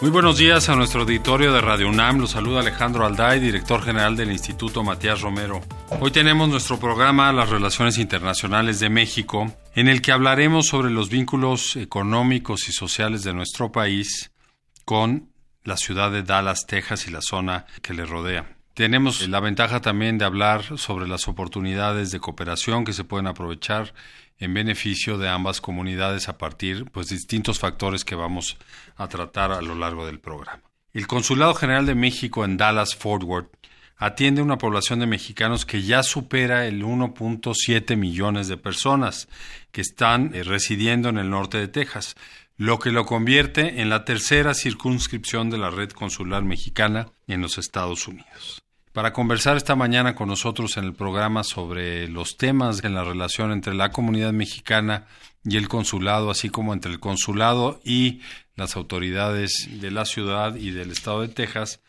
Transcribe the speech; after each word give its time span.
Muy 0.00 0.10
buenos 0.10 0.38
días 0.38 0.70
a 0.70 0.76
nuestro 0.76 1.02
auditorio 1.02 1.52
de 1.52 1.60
Radio 1.60 1.86
UNAM. 1.86 2.20
Los 2.20 2.30
saluda 2.30 2.60
Alejandro 2.60 3.04
Alday, 3.04 3.38
director 3.38 3.82
general 3.82 4.16
del 4.16 4.32
Instituto 4.32 4.82
Matías 4.82 5.20
Romero. 5.20 5.60
Hoy 6.00 6.10
tenemos 6.10 6.48
nuestro 6.48 6.80
programa 6.80 7.30
Las 7.34 7.50
Relaciones 7.50 7.98
Internacionales 7.98 8.80
de 8.80 8.88
México, 8.88 9.54
en 9.74 9.88
el 9.88 10.00
que 10.00 10.12
hablaremos 10.12 10.68
sobre 10.68 10.90
los 10.90 11.10
vínculos 11.10 11.76
económicos 11.76 12.66
y 12.70 12.72
sociales 12.72 13.24
de 13.24 13.34
nuestro 13.34 13.72
país 13.72 14.32
con 14.86 15.28
la 15.64 15.76
ciudad 15.76 16.10
de 16.10 16.22
Dallas, 16.22 16.64
Texas 16.66 17.06
y 17.06 17.10
la 17.10 17.20
zona 17.20 17.66
que 17.82 17.92
le 17.92 18.06
rodea. 18.06 18.56
Tenemos 18.72 19.28
la 19.28 19.40
ventaja 19.40 19.82
también 19.82 20.16
de 20.16 20.24
hablar 20.24 20.78
sobre 20.78 21.08
las 21.08 21.28
oportunidades 21.28 22.10
de 22.10 22.20
cooperación 22.20 22.86
que 22.86 22.94
se 22.94 23.04
pueden 23.04 23.26
aprovechar 23.26 23.92
en 24.40 24.54
beneficio 24.54 25.18
de 25.18 25.28
ambas 25.28 25.60
comunidades 25.60 26.28
a 26.28 26.38
partir 26.38 26.86
pues, 26.90 27.08
de 27.08 27.16
distintos 27.16 27.58
factores 27.58 28.04
que 28.04 28.14
vamos 28.14 28.56
a 28.96 29.06
tratar 29.06 29.52
a 29.52 29.60
lo 29.60 29.74
largo 29.74 30.06
del 30.06 30.18
programa. 30.18 30.62
El 30.92 31.06
Consulado 31.06 31.54
General 31.54 31.86
de 31.86 31.94
México 31.94 32.44
en 32.44 32.56
Dallas 32.56 32.96
Fort 32.96 33.22
Worth 33.22 33.54
atiende 33.96 34.40
una 34.40 34.58
población 34.58 34.98
de 35.00 35.06
mexicanos 35.06 35.66
que 35.66 35.82
ya 35.82 36.02
supera 36.02 36.66
el 36.66 36.82
1.7 36.82 37.96
millones 37.96 38.48
de 38.48 38.56
personas 38.56 39.28
que 39.70 39.82
están 39.82 40.34
eh, 40.34 40.42
residiendo 40.42 41.10
en 41.10 41.18
el 41.18 41.28
norte 41.28 41.58
de 41.58 41.68
Texas, 41.68 42.16
lo 42.56 42.78
que 42.78 42.90
lo 42.90 43.04
convierte 43.04 43.82
en 43.82 43.90
la 43.90 44.04
tercera 44.04 44.54
circunscripción 44.54 45.50
de 45.50 45.58
la 45.58 45.70
red 45.70 45.90
consular 45.90 46.42
mexicana 46.42 47.08
en 47.26 47.42
los 47.42 47.58
Estados 47.58 48.08
Unidos 48.08 48.62
para 48.92 49.12
conversar 49.12 49.56
esta 49.56 49.76
mañana 49.76 50.14
con 50.14 50.28
nosotros 50.28 50.76
en 50.76 50.84
el 50.84 50.94
programa 50.94 51.44
sobre 51.44 52.08
los 52.08 52.36
temas 52.36 52.82
en 52.82 52.94
la 52.94 53.04
relación 53.04 53.52
entre 53.52 53.74
la 53.74 53.90
comunidad 53.90 54.32
mexicana 54.32 55.06
y 55.44 55.56
el 55.56 55.68
consulado, 55.68 56.30
así 56.30 56.50
como 56.50 56.74
entre 56.74 56.90
el 56.90 57.00
consulado 57.00 57.80
y 57.84 58.20
las 58.56 58.76
autoridades 58.76 59.68
de 59.80 59.90
la 59.90 60.04
ciudad 60.04 60.56
y 60.56 60.70
del 60.72 60.90
estado 60.90 61.22
de 61.22 61.28
Texas, 61.28 61.80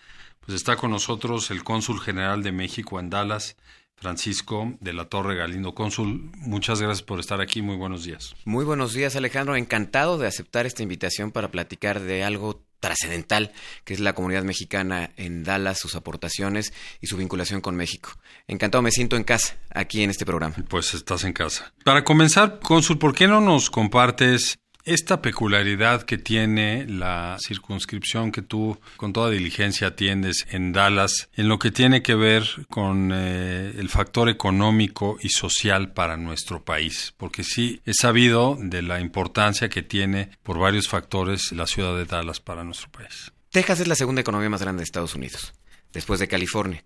pues 0.42 0.56
está 0.56 0.76
con 0.76 0.92
nosotros 0.92 1.52
el 1.52 1.64
cónsul 1.64 2.00
general 2.00 2.44
de 2.44 2.52
México 2.52 3.00
en 3.00 3.10
Dallas, 3.10 3.58
Francisco 3.96 4.74
de 4.80 4.94
la 4.94 5.06
Torre 5.06 5.36
Galindo. 5.36 5.76
Cónsul, 5.76 6.32
muchas 6.38 6.82
gracias 6.82 7.04
por 7.04 7.20
estar 7.20 7.42
aquí. 7.42 7.62
Muy 7.62 7.76
buenos 7.76 8.04
días. 8.04 8.36
Muy 8.46 8.66
buenos 8.66 8.94
días, 8.94 9.16
Alejandro. 9.16 9.56
Encantado 9.56 10.18
de 10.18 10.28
aceptar 10.28 10.66
esta 10.66 10.82
invitación 10.82 11.32
para 11.32 11.52
platicar 11.52 12.00
de 12.00 12.24
algo 12.24 12.64
trascendental 12.82 13.54
que 13.86 13.94
es 13.94 14.02
la 14.02 14.14
comunidad 14.14 14.44
mexicana 14.44 15.12
en 15.16 15.46
Dallas, 15.46 15.80
sus 15.80 15.96
aportaciones 15.96 16.74
y 17.00 17.08
su 17.08 17.16
vinculación 17.16 17.62
con 17.62 17.78
México. 17.78 18.10
Encantado, 18.48 18.82
me 18.82 18.92
siento 18.92 19.16
en 19.16 19.24
casa 19.24 19.56
aquí 19.74 20.04
en 20.04 20.10
este 20.10 20.26
programa. 20.26 20.56
Pues 20.68 20.94
estás 20.94 21.24
en 21.24 21.32
casa. 21.32 21.72
Para 21.86 22.04
comenzar, 22.04 22.60
cónsul, 22.60 22.98
¿por 22.98 23.16
qué 23.16 23.28
no 23.28 23.40
nos 23.40 23.70
compartes 23.70 24.60
esta 24.84 25.22
peculiaridad 25.22 26.04
que 26.04 26.18
tiene 26.18 26.86
la 26.88 27.38
circunscripción 27.40 28.32
que 28.32 28.42
tú 28.42 28.80
con 28.98 29.14
toda 29.14 29.30
diligencia 29.30 29.88
atiendes 29.88 30.46
en 30.50 30.74
Dallas, 30.74 31.30
en 31.36 31.48
lo 31.48 31.60
que 31.60 31.72
tiene 31.72 32.02
que 32.02 32.16
ver 32.16 32.46
con 32.70 33.12
eh, 33.14 33.74
el 33.78 33.90
factor 33.90 34.30
económico 34.30 35.18
y 35.22 35.30
social 35.30 35.94
para 35.94 36.18
nuestro 36.18 36.64
país, 36.64 37.14
porque 37.18 37.44
sí 37.44 37.82
he 37.86 37.94
sabido 37.94 38.58
de 38.60 38.82
la 38.82 39.00
importancia 39.00 39.70
que 39.70 39.84
tiene 39.84 40.30
por 40.44 40.58
varios 40.58 40.88
factores 40.88 41.52
la 41.52 41.68
ciudad 41.68 41.96
de 41.96 42.06
Dallas 42.06 42.40
para 42.40 42.64
nuestro 42.64 42.90
país. 42.92 43.32
Texas 43.52 43.82
es 43.82 43.88
la 43.88 43.96
segunda 43.96 44.22
economía 44.22 44.50
más 44.50 44.62
grande 44.62 44.80
de 44.80 44.86
Estados 44.86 45.16
Unidos, 45.16 45.54
después 45.92 46.20
de 46.20 46.28
California. 46.28 46.84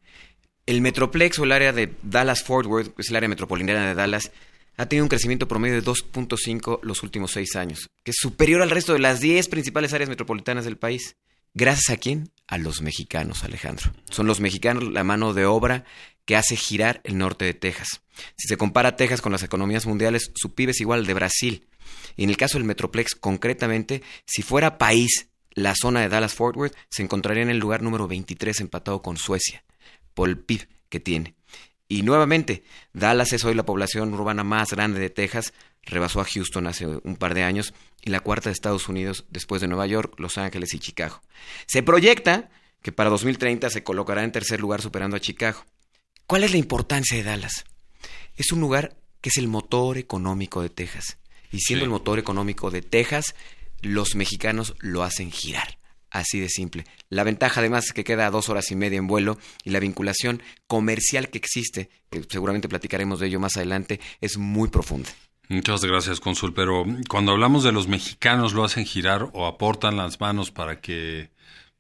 El 0.66 0.82
Metroplex 0.82 1.38
o 1.38 1.44
el 1.44 1.52
área 1.52 1.72
de 1.72 1.94
Dallas-Fort 2.02 2.68
Worth, 2.68 3.00
es 3.00 3.10
el 3.10 3.16
área 3.16 3.30
metropolitana 3.30 3.88
de 3.88 3.94
Dallas, 3.94 4.32
ha 4.78 4.86
tenido 4.88 5.06
un 5.06 5.10
crecimiento 5.10 5.48
promedio 5.48 5.76
de 5.76 5.84
2.5 5.84 6.80
los 6.84 7.04
últimos 7.04 7.32
seis 7.32 7.56
años, 7.56 7.90
que 8.04 8.12
es 8.12 8.18
superior 8.20 8.62
al 8.62 8.70
resto 8.70 8.94
de 8.94 9.00
las 9.00 9.20
10 9.20 9.48
principales 9.50 9.94
áreas 9.94 10.10
metropolitanas 10.10 10.66
del 10.66 10.78
país. 10.78 11.16
¿Gracias 11.54 11.90
a 11.90 11.98
quién? 11.98 12.32
A 12.48 12.58
los 12.58 12.82
mexicanos, 12.82 13.44
Alejandro. 13.46 13.94
Son 14.10 14.28
los 14.28 14.42
mexicanos 14.42 14.84
la 14.84 15.06
mano 15.06 15.34
de 15.34 15.46
obra 15.46 15.86
que 16.26 16.36
hace 16.36 16.58
girar 16.58 17.00
el 17.06 17.18
norte 17.18 17.46
de 17.46 17.54
Texas. 17.54 18.02
Si 18.38 18.48
se 18.48 18.58
compara 18.58 18.98
Texas 18.98 19.22
con 19.22 19.32
las 19.32 19.44
economías 19.44 19.86
mundiales, 19.86 20.32
su 20.36 20.54
PIB 20.54 20.72
es 20.72 20.82
igual 20.82 21.00
al 21.00 21.06
de 21.06 21.14
Brasil. 21.14 21.68
Y 22.18 22.24
en 22.24 22.30
el 22.30 22.38
caso 22.38 22.58
del 22.58 22.66
Metroplex, 22.66 23.16
concretamente, 23.16 24.02
si 24.26 24.42
fuera 24.42 24.78
país, 24.78 25.30
la 25.52 25.76
zona 25.76 26.02
de 26.02 26.10
Dallas-Fort 26.10 26.58
Worth 26.58 26.76
se 26.90 27.04
encontraría 27.04 27.44
en 27.44 27.50
el 27.50 27.60
lugar 27.60 27.82
número 27.82 28.08
23 28.08 28.60
empatado 28.60 29.02
con 29.02 29.18
Suecia, 29.18 29.64
por 30.14 30.28
el 30.28 30.38
PIB 30.38 30.68
que 30.90 31.00
tiene. 31.00 31.36
Y 31.88 32.02
nuevamente, 32.02 32.64
Dallas 32.94 33.32
es 33.34 33.46
hoy 33.46 33.54
la 33.54 33.66
población 33.66 34.14
urbana 34.14 34.44
más 34.44 34.72
grande 34.72 35.00
de 35.00 35.10
Texas, 35.10 35.54
rebasó 35.84 36.20
a 36.20 36.26
Houston 36.26 36.66
hace 36.68 36.88
un 36.88 37.16
par 37.16 37.36
de 37.36 37.44
años 37.44 37.74
y 38.02 38.10
la 38.10 38.20
cuarta 38.20 38.50
de 38.50 38.54
Estados 38.54 38.90
Unidos 38.90 39.26
después 39.30 39.62
de 39.62 39.68
Nueva 39.68 39.86
York, 39.86 40.16
Los 40.18 40.38
Ángeles 40.38 40.74
y 40.74 40.80
Chicago. 40.80 41.22
Se 41.68 41.84
proyecta 41.84 42.50
que 42.82 42.92
para 42.92 43.10
2030 43.10 43.70
se 43.70 43.84
colocará 43.84 44.24
en 44.24 44.32
tercer 44.32 44.60
lugar 44.60 44.82
superando 44.82 45.16
a 45.16 45.20
Chicago. 45.20 45.64
¿Cuál 46.28 46.44
es 46.44 46.52
la 46.52 46.58
importancia 46.58 47.18
de 47.18 47.24
Dallas? 47.24 47.66
Es 48.36 48.52
un 48.52 48.60
lugar 48.60 48.98
que 49.22 49.30
es 49.30 49.38
el 49.38 49.48
motor 49.48 49.98
económico 49.98 50.62
de 50.62 50.70
Texas. 50.70 51.18
Y 51.52 51.60
siendo 51.60 51.86
el 51.86 51.92
motor 51.92 52.20
económico 52.20 52.72
de 52.72 52.82
Texas, 52.82 53.36
los 53.82 54.16
mexicanos 54.16 54.76
lo 54.80 55.04
hacen 55.04 55.32
girar. 55.32 55.75
Así 56.16 56.40
de 56.40 56.48
simple. 56.48 56.86
La 57.10 57.26
ventaja 57.26 57.60
además 57.60 57.88
es 57.88 57.92
que 57.92 58.06
queda 58.06 58.32
dos 58.32 58.48
horas 58.48 58.72
y 58.72 58.76
media 58.78 58.98
en 58.98 59.06
vuelo 59.06 59.38
y 59.66 59.72
la 59.72 59.82
vinculación 59.82 60.42
comercial 60.66 61.28
que 61.28 61.38
existe, 61.38 61.90
que 62.10 62.24
seguramente 62.30 62.70
platicaremos 62.70 63.20
de 63.20 63.28
ello 63.28 63.42
más 63.42 63.58
adelante, 63.58 64.00
es 64.22 64.38
muy 64.38 64.70
profunda. 64.70 65.10
Muchas 65.50 65.84
gracias, 65.84 66.22
Consul. 66.22 66.54
Pero 66.54 66.86
cuando 67.10 67.34
hablamos 67.34 67.66
de 67.66 67.74
los 67.74 67.90
mexicanos, 67.90 68.54
¿lo 68.54 68.64
hacen 68.64 68.86
girar 68.86 69.30
o 69.34 69.46
aportan 69.46 69.98
las 69.98 70.22
manos 70.22 70.52
para 70.52 70.80
que 70.80 71.32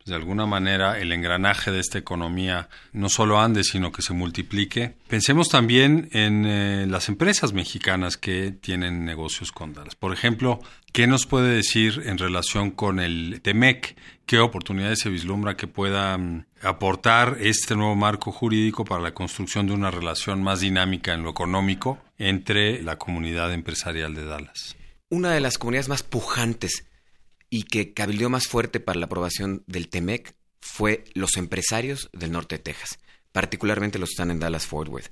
de 0.05 0.13
alguna 0.13 0.45
manera 0.45 0.99
el 0.99 1.11
engranaje 1.11 1.71
de 1.71 1.79
esta 1.79 1.97
economía 1.97 2.69
no 2.93 3.09
solo 3.09 3.39
ande, 3.39 3.63
sino 3.63 3.91
que 3.91 4.03
se 4.03 4.13
multiplique. 4.13 4.93
Pensemos 5.07 5.49
también 5.49 6.09
en 6.11 6.45
eh, 6.45 6.85
las 6.87 7.09
empresas 7.09 7.53
mexicanas 7.53 8.15
que 8.15 8.51
tienen 8.51 9.03
negocios 9.03 9.51
con 9.51 9.73
Dallas. 9.73 9.95
Por 9.95 10.13
ejemplo, 10.13 10.59
¿qué 10.93 11.07
nos 11.07 11.25
puede 11.25 11.55
decir 11.55 12.03
en 12.05 12.19
relación 12.19 12.69
con 12.69 12.99
el 12.99 13.41
TEMEC? 13.41 13.97
¿Qué 14.27 14.39
oportunidades 14.39 14.99
se 14.99 15.09
vislumbra 15.09 15.57
que 15.57 15.67
pueda 15.67 16.15
mm, 16.17 16.45
aportar 16.61 17.37
este 17.39 17.75
nuevo 17.75 17.95
marco 17.95 18.31
jurídico 18.31 18.85
para 18.85 19.01
la 19.01 19.15
construcción 19.15 19.65
de 19.65 19.73
una 19.73 19.89
relación 19.89 20.43
más 20.43 20.59
dinámica 20.59 21.13
en 21.13 21.23
lo 21.23 21.31
económico 21.31 21.97
entre 22.19 22.83
la 22.83 22.97
comunidad 22.97 23.51
empresarial 23.53 24.13
de 24.13 24.25
Dallas? 24.25 24.75
Una 25.09 25.31
de 25.31 25.39
las 25.39 25.57
comunidades 25.57 25.89
más 25.89 26.03
pujantes 26.03 26.85
y 27.49 27.63
que 27.63 27.93
cabildeó 27.93 28.29
más 28.29 28.47
fuerte 28.47 28.79
para 28.79 28.99
la 28.99 29.05
aprobación 29.05 29.63
del 29.67 29.89
TEMEC 29.89 30.35
fue 30.59 31.03
los 31.13 31.37
empresarios 31.37 32.09
del 32.11 32.31
norte 32.31 32.57
de 32.57 32.63
Texas, 32.63 32.99
particularmente 33.31 33.99
los 33.99 34.09
que 34.09 34.13
están 34.13 34.31
en 34.31 34.39
Dallas-Fort 34.39 34.89
Worth. 34.89 35.11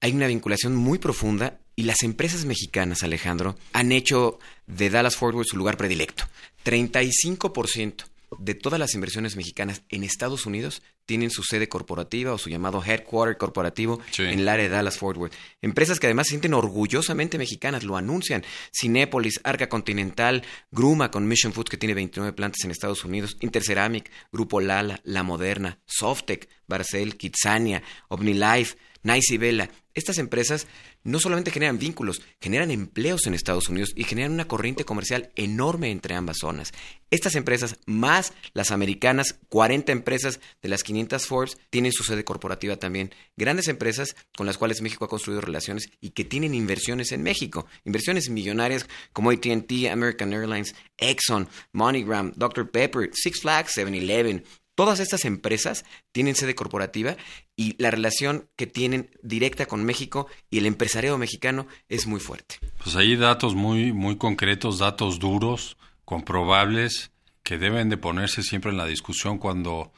Hay 0.00 0.12
una 0.12 0.26
vinculación 0.26 0.74
muy 0.74 0.98
profunda 0.98 1.60
y 1.76 1.84
las 1.84 2.02
empresas 2.02 2.44
mexicanas, 2.44 3.02
Alejandro, 3.02 3.56
han 3.72 3.92
hecho 3.92 4.38
de 4.66 4.90
Dallas-Fort 4.90 5.34
Worth 5.34 5.48
su 5.48 5.56
lugar 5.56 5.76
predilecto. 5.76 6.24
35% 6.64 8.04
de 8.38 8.54
todas 8.54 8.78
las 8.78 8.94
inversiones 8.94 9.36
mexicanas 9.36 9.82
en 9.88 10.04
Estados 10.04 10.46
Unidos 10.46 10.82
tienen 11.10 11.32
su 11.32 11.42
sede 11.42 11.68
corporativa 11.68 12.32
o 12.32 12.38
su 12.38 12.50
llamado 12.50 12.80
headquarter 12.86 13.36
corporativo 13.36 13.98
en 14.16 14.38
el 14.38 14.48
área 14.48 14.66
de 14.66 14.68
Dallas 14.68 14.96
Fort 14.96 15.18
Worth. 15.18 15.34
Empresas 15.60 15.98
que 15.98 16.06
además 16.06 16.28
se 16.28 16.34
sienten 16.34 16.54
orgullosamente 16.54 17.36
mexicanas, 17.36 17.82
lo 17.82 17.96
anuncian. 17.96 18.44
Cinépolis, 18.72 19.40
Arca 19.42 19.68
Continental, 19.68 20.44
Gruma 20.70 21.10
con 21.10 21.26
Mission 21.26 21.52
Foods 21.52 21.68
que 21.68 21.76
tiene 21.76 21.94
29 21.94 22.32
plantas 22.32 22.62
en 22.64 22.70
Estados 22.70 23.04
Unidos, 23.04 23.36
Interceramic, 23.40 24.08
Grupo 24.30 24.60
Lala, 24.60 25.00
La 25.02 25.24
Moderna, 25.24 25.80
Softec, 25.84 26.48
Barcel, 26.68 27.16
Kitsania, 27.16 27.82
OmniLife, 28.06 28.76
Nice 29.02 29.34
y 29.34 29.38
Vela. 29.38 29.68
Estas 29.94 30.18
empresas 30.18 30.68
no 31.04 31.18
solamente 31.20 31.50
generan 31.50 31.78
vínculos, 31.78 32.22
generan 32.40 32.70
empleos 32.70 33.26
en 33.26 33.34
Estados 33.34 33.68
Unidos 33.68 33.92
y 33.94 34.04
generan 34.04 34.32
una 34.32 34.48
corriente 34.48 34.84
comercial 34.84 35.30
enorme 35.36 35.90
entre 35.90 36.14
ambas 36.14 36.38
zonas. 36.40 36.72
Estas 37.10 37.34
empresas, 37.34 37.76
más 37.86 38.32
las 38.52 38.70
americanas, 38.70 39.36
40 39.48 39.90
empresas 39.90 40.38
de 40.62 40.68
las 40.68 40.84
500 40.84 41.26
Forbes, 41.26 41.58
tienen 41.68 41.92
su 41.92 42.04
sede 42.04 42.24
corporativa 42.24 42.76
también. 42.76 43.12
Grandes 43.36 43.66
empresas 43.66 44.14
con 44.36 44.46
las 44.46 44.58
cuales 44.58 44.80
México 44.80 45.04
ha 45.04 45.08
construido 45.08 45.40
relaciones 45.40 45.90
y 46.00 46.10
que 46.10 46.24
tienen 46.24 46.54
inversiones 46.54 47.10
en 47.10 47.22
México. 47.22 47.66
Inversiones 47.84 48.30
millonarias 48.30 48.86
como 49.12 49.30
ATT, 49.30 49.88
American 49.90 50.32
Airlines, 50.32 50.74
Exxon, 50.98 51.48
MoneyGram, 51.72 52.32
Dr. 52.36 52.70
Pepper, 52.70 53.10
Six 53.12 53.40
Flags, 53.40 53.76
7-Eleven, 53.76 54.44
Todas 54.74 55.00
estas 55.00 55.24
empresas 55.24 55.84
tienen 56.12 56.34
sede 56.34 56.54
corporativa 56.54 57.16
y 57.56 57.80
la 57.82 57.90
relación 57.90 58.48
que 58.56 58.66
tienen 58.66 59.10
directa 59.22 59.66
con 59.66 59.84
México 59.84 60.26
y 60.50 60.58
el 60.58 60.66
empresariado 60.66 61.18
mexicano 61.18 61.66
es 61.88 62.06
muy 62.06 62.20
fuerte. 62.20 62.56
Pues 62.82 62.96
hay 62.96 63.16
datos 63.16 63.54
muy, 63.54 63.92
muy 63.92 64.16
concretos, 64.16 64.78
datos 64.78 65.18
duros, 65.18 65.76
comprobables, 66.04 67.10
que 67.42 67.58
deben 67.58 67.88
de 67.88 67.96
ponerse 67.96 68.42
siempre 68.42 68.70
en 68.70 68.78
la 68.78 68.86
discusión 68.86 69.38
cuando 69.38 69.92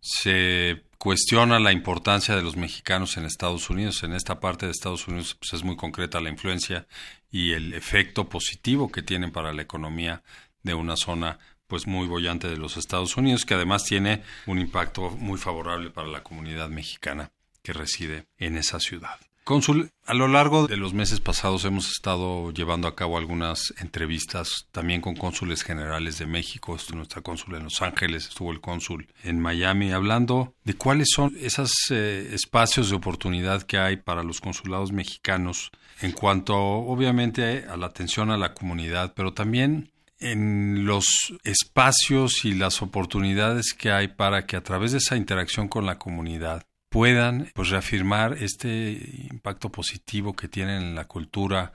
se 0.00 0.82
cuestiona 0.98 1.58
la 1.60 1.72
importancia 1.72 2.34
de 2.34 2.42
los 2.42 2.56
mexicanos 2.56 3.16
en 3.16 3.24
Estados 3.24 3.70
Unidos. 3.70 4.02
En 4.02 4.12
esta 4.12 4.40
parte 4.40 4.66
de 4.66 4.72
Estados 4.72 5.06
Unidos 5.08 5.36
pues, 5.38 5.52
es 5.52 5.64
muy 5.64 5.76
concreta 5.76 6.20
la 6.20 6.30
influencia 6.30 6.86
y 7.30 7.52
el 7.52 7.72
efecto 7.72 8.28
positivo 8.28 8.90
que 8.90 9.02
tienen 9.02 9.30
para 9.30 9.52
la 9.52 9.62
economía 9.62 10.22
de 10.62 10.74
una 10.74 10.96
zona 10.96 11.38
pues 11.68 11.86
muy 11.86 12.08
bollante 12.08 12.48
de 12.48 12.56
los 12.56 12.76
Estados 12.76 13.16
Unidos, 13.16 13.44
que 13.44 13.54
además 13.54 13.84
tiene 13.84 14.22
un 14.46 14.58
impacto 14.58 15.10
muy 15.10 15.38
favorable 15.38 15.90
para 15.90 16.08
la 16.08 16.24
comunidad 16.24 16.68
mexicana 16.68 17.30
que 17.62 17.72
reside 17.72 18.26
en 18.38 18.56
esa 18.56 18.80
ciudad. 18.80 19.20
Cónsul, 19.48 19.92
a 20.04 20.12
lo 20.12 20.28
largo 20.28 20.66
de 20.66 20.76
los 20.76 20.92
meses 20.92 21.20
pasados 21.20 21.64
hemos 21.64 21.90
estado 21.90 22.52
llevando 22.52 22.86
a 22.86 22.94
cabo 22.94 23.16
algunas 23.16 23.72
entrevistas 23.78 24.66
también 24.72 25.00
con 25.00 25.16
cónsules 25.16 25.62
generales 25.62 26.18
de 26.18 26.26
México, 26.26 26.76
estuvo 26.76 26.98
nuestra 26.98 27.22
cónsul 27.22 27.54
en 27.54 27.64
Los 27.64 27.80
Ángeles, 27.80 28.28
estuvo 28.28 28.52
el 28.52 28.60
cónsul 28.60 29.08
en 29.22 29.40
Miami, 29.40 29.90
hablando 29.90 30.54
de 30.64 30.74
cuáles 30.74 31.08
son 31.14 31.34
esos 31.40 31.70
eh, 31.90 32.28
espacios 32.34 32.90
de 32.90 32.96
oportunidad 32.96 33.62
que 33.62 33.78
hay 33.78 33.96
para 33.96 34.22
los 34.22 34.42
consulados 34.42 34.92
mexicanos 34.92 35.70
en 36.02 36.12
cuanto 36.12 36.54
obviamente 36.54 37.64
a 37.70 37.78
la 37.78 37.86
atención 37.86 38.30
a 38.30 38.36
la 38.36 38.52
comunidad, 38.52 39.14
pero 39.16 39.32
también 39.32 39.90
en 40.20 40.84
los 40.84 41.34
espacios 41.44 42.44
y 42.44 42.54
las 42.54 42.82
oportunidades 42.82 43.72
que 43.72 43.90
hay 43.90 44.08
para 44.08 44.46
que 44.46 44.56
a 44.56 44.62
través 44.62 44.92
de 44.92 44.98
esa 44.98 45.16
interacción 45.16 45.68
con 45.68 45.86
la 45.86 45.98
comunidad 45.98 46.66
puedan 46.88 47.50
pues 47.54 47.68
reafirmar 47.70 48.34
este 48.40 49.26
impacto 49.30 49.70
positivo 49.70 50.34
que 50.34 50.48
tienen 50.48 50.82
en 50.82 50.94
la 50.94 51.04
cultura, 51.04 51.72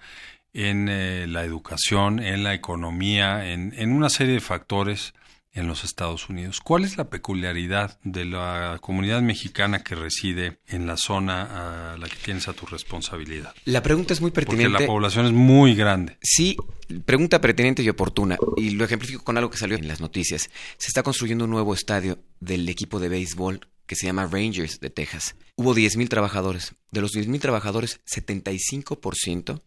en 0.54 0.90
eh, 0.90 1.28
la 1.28 1.44
educación, 1.44 2.20
en 2.20 2.44
la 2.44 2.54
economía, 2.54 3.52
en, 3.52 3.74
en 3.78 3.92
una 3.92 4.10
serie 4.10 4.34
de 4.34 4.40
factores 4.40 5.14
en 5.54 5.68
los 5.68 5.84
Estados 5.84 6.30
Unidos. 6.30 6.60
¿Cuál 6.62 6.84
es 6.84 6.98
la 6.98 7.10
peculiaridad 7.10 8.00
de 8.04 8.26
la 8.26 8.80
comunidad 8.82 9.22
mexicana 9.22 9.84
que 9.84 9.96
reside 9.96 10.60
en 10.68 10.88
la 10.88 10.98
zona 10.98 11.94
a 11.94 11.98
la 11.98 12.10
que 12.10 12.16
tienes 12.16 12.48
a 12.48 12.54
tu 12.54 12.66
responsabilidad? 12.66 13.54
La 13.66 13.84
pregunta 13.84 14.14
es 14.14 14.22
muy 14.22 14.32
pertinente. 14.32 14.70
Porque 14.70 14.84
la 14.84 14.88
población 14.88 15.26
es 15.28 15.32
muy 15.32 15.76
grande. 15.76 16.18
Sí, 16.22 16.58
pregunta 17.06 17.40
pertinente 17.40 17.84
y 17.84 17.90
oportuna. 17.90 18.38
Y 18.58 18.72
lo 18.72 18.84
ejemplifico 18.84 19.24
con 19.24 19.38
algo 19.38 19.50
que 19.50 19.58
salió 19.58 19.78
en 19.78 19.88
las 19.88 20.02
noticias. 20.02 20.50
Se 20.78 20.88
está 20.88 21.04
construyendo 21.04 21.46
un 21.46 21.52
nuevo 21.52 21.74
estadio 21.74 22.20
del 22.40 22.68
equipo 22.68 23.00
de 23.00 23.10
béisbol 23.10 23.68
que 23.86 23.96
se 23.96 24.08
llama 24.08 24.28
Rangers 24.28 24.80
de 24.80 24.90
Texas. 24.90 25.36
Hubo 25.56 25.76
10.000 25.76 26.10
trabajadores. 26.10 26.74
De 26.92 27.02
los 27.02 27.12
10.000 27.12 27.40
trabajadores, 27.40 28.02
75% 28.06 29.62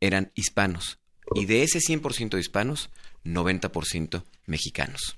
eran 0.00 0.32
hispanos. 0.34 0.98
Y 1.34 1.46
de 1.46 1.62
ese 1.62 1.78
100% 1.78 2.30
de 2.30 2.40
hispanos, 2.40 2.90
90% 3.24 4.24
mexicanos. 4.46 5.16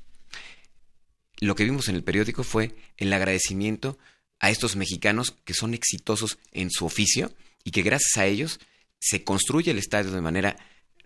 Lo 1.41 1.55
que 1.55 1.65
vimos 1.65 1.89
en 1.89 1.97
el 1.97 2.05
periódico 2.05 2.45
fue 2.45 2.75
el 2.97 3.13
agradecimiento 3.13 3.99
a 4.41 4.51
estos 4.51 4.77
mexicanos 4.77 5.35
que 5.45 5.55
son 5.55 5.75
exitosos 5.75 6.39
en 6.53 6.71
su 6.71 6.87
oficio 6.87 7.35
y 7.65 7.71
que 7.71 7.83
gracias 7.83 8.17
a 8.17 8.27
ellos 8.27 8.61
se 8.99 9.25
construye 9.25 9.71
el 9.71 9.79
estadio 9.79 10.11
de 10.11 10.21
manera 10.21 10.57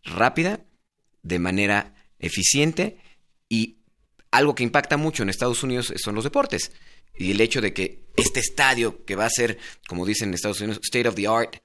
rápida, 0.05 0.61
de 1.23 1.39
manera 1.39 1.95
eficiente 2.19 2.99
y 3.49 3.79
algo 4.31 4.55
que 4.55 4.63
impacta 4.63 4.97
mucho 4.97 5.23
en 5.23 5.31
Estados 5.31 5.63
Unidos 5.63 5.93
son 5.97 6.15
los 6.15 6.25
deportes. 6.25 6.73
Y 7.17 7.31
el 7.31 7.41
hecho 7.41 7.61
de 7.61 7.73
que 7.73 8.07
este 8.17 8.41
estadio, 8.41 9.05
que 9.05 9.17
va 9.17 9.25
a 9.25 9.31
ser, 9.31 9.59
como 9.89 10.07
dicen 10.07 10.29
en 10.29 10.35
Estados 10.35 10.61
Unidos, 10.61 10.81
state 10.85 11.09
of 11.09 11.15
the 11.15 11.27
art, 11.27 11.57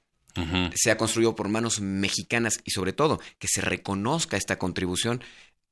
sea 0.75 0.97
construido 0.97 1.35
por 1.35 1.47
manos 1.47 1.79
mexicanas 1.79 2.59
y 2.63 2.71
sobre 2.71 2.93
todo 2.93 3.19
que 3.39 3.47
se 3.47 3.61
reconozca 3.61 4.37
esta 4.37 4.57
contribución, 4.57 5.23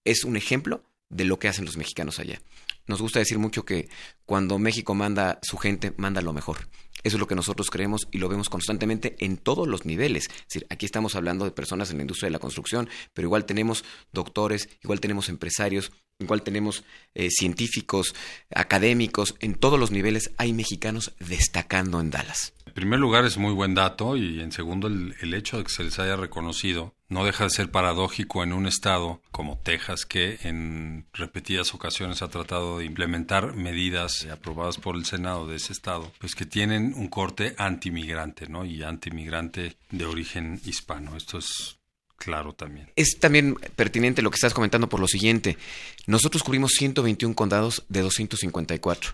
es 0.05 0.23
un 0.23 0.37
ejemplo 0.37 0.83
de 1.09 1.25
lo 1.25 1.39
que 1.39 1.47
hacen 1.47 1.65
los 1.65 1.77
mexicanos 1.77 2.19
allá. 2.19 2.41
Nos 2.87 3.01
gusta 3.01 3.19
decir 3.19 3.37
mucho 3.37 3.65
que 3.65 3.89
cuando 4.25 4.57
México 4.59 4.95
manda 4.95 5.39
su 5.41 5.57
gente, 5.57 5.93
manda 5.97 6.21
lo 6.21 6.33
mejor. 6.33 6.67
Eso 7.03 7.17
es 7.17 7.19
lo 7.19 7.27
que 7.27 7.35
nosotros 7.35 7.69
creemos 7.69 8.07
y 8.11 8.19
lo 8.19 8.29
vemos 8.29 8.49
constantemente 8.49 9.15
en 9.19 9.37
todos 9.37 9.67
los 9.67 9.85
niveles. 9.85 10.25
Es 10.29 10.45
decir, 10.47 10.67
aquí 10.69 10.85
estamos 10.85 11.15
hablando 11.15 11.45
de 11.45 11.51
personas 11.51 11.89
en 11.89 11.97
la 11.97 12.03
industria 12.03 12.27
de 12.27 12.33
la 12.33 12.39
construcción, 12.39 12.89
pero 13.13 13.27
igual 13.27 13.45
tenemos 13.45 13.83
doctores, 14.11 14.69
igual 14.83 14.99
tenemos 14.99 15.29
empresarios, 15.29 15.91
igual 16.19 16.43
tenemos 16.43 16.83
eh, 17.15 17.29
científicos, 17.31 18.13
académicos, 18.53 19.35
en 19.39 19.55
todos 19.55 19.79
los 19.79 19.91
niveles 19.91 20.31
hay 20.37 20.53
mexicanos 20.53 21.13
destacando 21.19 21.99
en 21.99 22.11
Dallas. 22.11 22.53
En 22.71 22.75
primer 22.75 23.01
lugar 23.01 23.25
es 23.25 23.37
muy 23.37 23.51
buen 23.51 23.75
dato 23.75 24.15
y 24.15 24.39
en 24.39 24.53
segundo 24.53 24.87
el, 24.87 25.13
el, 25.19 25.33
hecho 25.33 25.57
de 25.57 25.65
que 25.65 25.69
se 25.69 25.83
les 25.83 25.99
haya 25.99 26.15
reconocido 26.15 26.95
no 27.09 27.25
deja 27.25 27.43
de 27.43 27.49
ser 27.49 27.69
paradójico 27.69 28.43
en 28.43 28.53
un 28.53 28.65
estado 28.65 29.21
como 29.31 29.57
Texas 29.57 30.05
que 30.05 30.39
en 30.43 31.05
repetidas 31.11 31.73
ocasiones 31.73 32.21
ha 32.21 32.29
tratado 32.29 32.77
de 32.77 32.85
implementar 32.85 33.55
medidas 33.55 34.25
aprobadas 34.31 34.77
por 34.77 34.95
el 34.95 35.03
Senado 35.03 35.47
de 35.47 35.57
ese 35.57 35.73
estado, 35.73 36.13
pues 36.19 36.33
que 36.33 36.45
tienen 36.45 36.93
un 36.95 37.09
corte 37.09 37.55
antimigrante, 37.57 38.47
¿no? 38.47 38.63
Y 38.63 38.83
antimigrante 38.83 39.75
de 39.89 40.05
origen 40.05 40.61
hispano. 40.63 41.17
Esto 41.17 41.39
es 41.39 41.77
claro 42.15 42.53
también. 42.53 42.89
Es 42.95 43.19
también 43.19 43.55
pertinente 43.75 44.21
lo 44.21 44.31
que 44.31 44.35
estás 44.35 44.53
comentando 44.53 44.87
por 44.87 45.01
lo 45.01 45.07
siguiente. 45.09 45.57
Nosotros 46.07 46.41
cubrimos 46.41 46.71
121 46.71 47.35
condados 47.35 47.83
de 47.89 47.99
254 47.99 49.11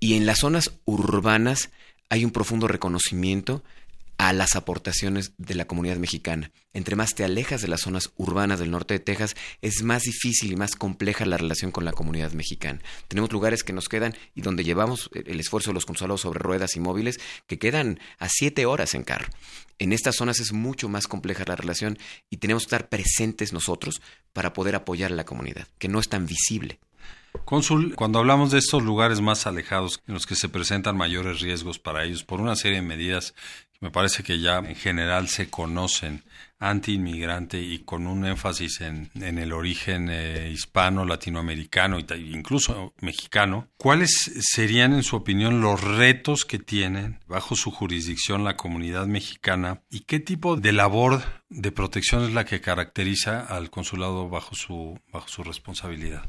y 0.00 0.14
en 0.14 0.26
las 0.26 0.40
zonas 0.40 0.72
urbanas 0.84 1.70
hay 2.08 2.24
un 2.24 2.30
profundo 2.30 2.68
reconocimiento 2.68 3.62
a 4.18 4.32
las 4.32 4.56
aportaciones 4.56 5.32
de 5.38 5.54
la 5.54 5.66
comunidad 5.66 5.96
mexicana. 5.96 6.50
Entre 6.72 6.96
más 6.96 7.14
te 7.14 7.22
alejas 7.22 7.62
de 7.62 7.68
las 7.68 7.82
zonas 7.82 8.10
urbanas 8.16 8.58
del 8.58 8.72
norte 8.72 8.94
de 8.94 9.00
Texas, 9.00 9.36
es 9.62 9.82
más 9.84 10.02
difícil 10.02 10.52
y 10.52 10.56
más 10.56 10.74
compleja 10.74 11.24
la 11.24 11.36
relación 11.36 11.70
con 11.70 11.84
la 11.84 11.92
comunidad 11.92 12.32
mexicana. 12.32 12.80
Tenemos 13.06 13.32
lugares 13.32 13.62
que 13.62 13.72
nos 13.72 13.88
quedan 13.88 14.16
y 14.34 14.42
donde 14.42 14.64
llevamos 14.64 15.08
el 15.14 15.38
esfuerzo 15.38 15.70
de 15.70 15.74
los 15.74 15.86
consulados 15.86 16.22
sobre 16.22 16.40
ruedas 16.40 16.74
y 16.74 16.80
móviles 16.80 17.18
que 17.46 17.60
quedan 17.60 18.00
a 18.18 18.28
siete 18.28 18.66
horas 18.66 18.94
en 18.94 19.04
carro. 19.04 19.28
En 19.78 19.92
estas 19.92 20.16
zonas 20.16 20.40
es 20.40 20.52
mucho 20.52 20.88
más 20.88 21.06
compleja 21.06 21.44
la 21.46 21.54
relación 21.54 21.96
y 22.28 22.38
tenemos 22.38 22.64
que 22.64 22.74
estar 22.74 22.88
presentes 22.88 23.52
nosotros 23.52 24.02
para 24.32 24.52
poder 24.52 24.74
apoyar 24.74 25.12
a 25.12 25.16
la 25.16 25.24
comunidad, 25.24 25.68
que 25.78 25.86
no 25.86 26.00
es 26.00 26.08
tan 26.08 26.26
visible. 26.26 26.80
Cónsul, 27.44 27.94
cuando 27.94 28.18
hablamos 28.18 28.50
de 28.50 28.58
estos 28.58 28.82
lugares 28.82 29.20
más 29.20 29.46
alejados 29.46 30.00
en 30.06 30.14
los 30.14 30.26
que 30.26 30.34
se 30.34 30.48
presentan 30.48 30.96
mayores 30.96 31.40
riesgos 31.40 31.78
para 31.78 32.04
ellos 32.04 32.24
por 32.24 32.40
una 32.40 32.56
serie 32.56 32.80
de 32.80 32.86
medidas 32.86 33.34
me 33.80 33.90
parece 33.90 34.22
que 34.22 34.40
ya 34.40 34.58
en 34.58 34.74
general 34.74 35.28
se 35.28 35.50
conocen 35.50 36.24
anti-inmigrante 36.58 37.60
y 37.60 37.78
con 37.80 38.08
un 38.08 38.26
énfasis 38.26 38.80
en, 38.80 39.10
en 39.14 39.38
el 39.38 39.52
origen 39.52 40.08
eh, 40.10 40.50
hispano, 40.52 41.04
latinoamericano 41.04 41.98
e 41.98 42.18
incluso 42.18 42.92
mexicano. 43.00 43.68
¿Cuáles 43.76 44.32
serían, 44.40 44.92
en 44.94 45.04
su 45.04 45.14
opinión, 45.14 45.60
los 45.60 45.80
retos 45.80 46.44
que 46.44 46.58
tienen 46.58 47.20
bajo 47.28 47.54
su 47.54 47.70
jurisdicción 47.70 48.42
la 48.42 48.56
comunidad 48.56 49.06
mexicana 49.06 49.82
y 49.90 50.00
qué 50.00 50.18
tipo 50.18 50.56
de 50.56 50.72
labor 50.72 51.22
de 51.48 51.70
protección 51.70 52.24
es 52.24 52.32
la 52.32 52.44
que 52.44 52.60
caracteriza 52.60 53.46
al 53.46 53.70
consulado 53.70 54.28
bajo 54.28 54.56
su, 54.56 54.98
bajo 55.12 55.28
su 55.28 55.44
responsabilidad? 55.44 56.24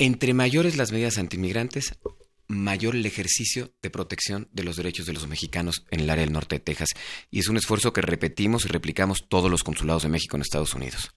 Entre 0.00 0.32
mayores 0.32 0.76
las 0.76 0.92
medidas 0.92 1.18
anti-inmigrantes, 1.18 1.98
mayor 2.46 2.94
el 2.94 3.04
ejercicio 3.04 3.72
de 3.82 3.90
protección 3.90 4.48
de 4.52 4.62
los 4.62 4.76
derechos 4.76 5.06
de 5.06 5.12
los 5.12 5.26
mexicanos 5.26 5.84
en 5.90 5.98
el 5.98 6.10
área 6.10 6.24
del 6.24 6.32
norte 6.32 6.56
de 6.56 6.60
Texas. 6.60 6.90
Y 7.32 7.40
es 7.40 7.48
un 7.48 7.56
esfuerzo 7.56 7.92
que 7.92 8.00
repetimos 8.00 8.64
y 8.64 8.68
replicamos 8.68 9.26
todos 9.28 9.50
los 9.50 9.64
consulados 9.64 10.04
de 10.04 10.08
México 10.08 10.36
en 10.36 10.42
Estados 10.42 10.72
Unidos. 10.74 11.16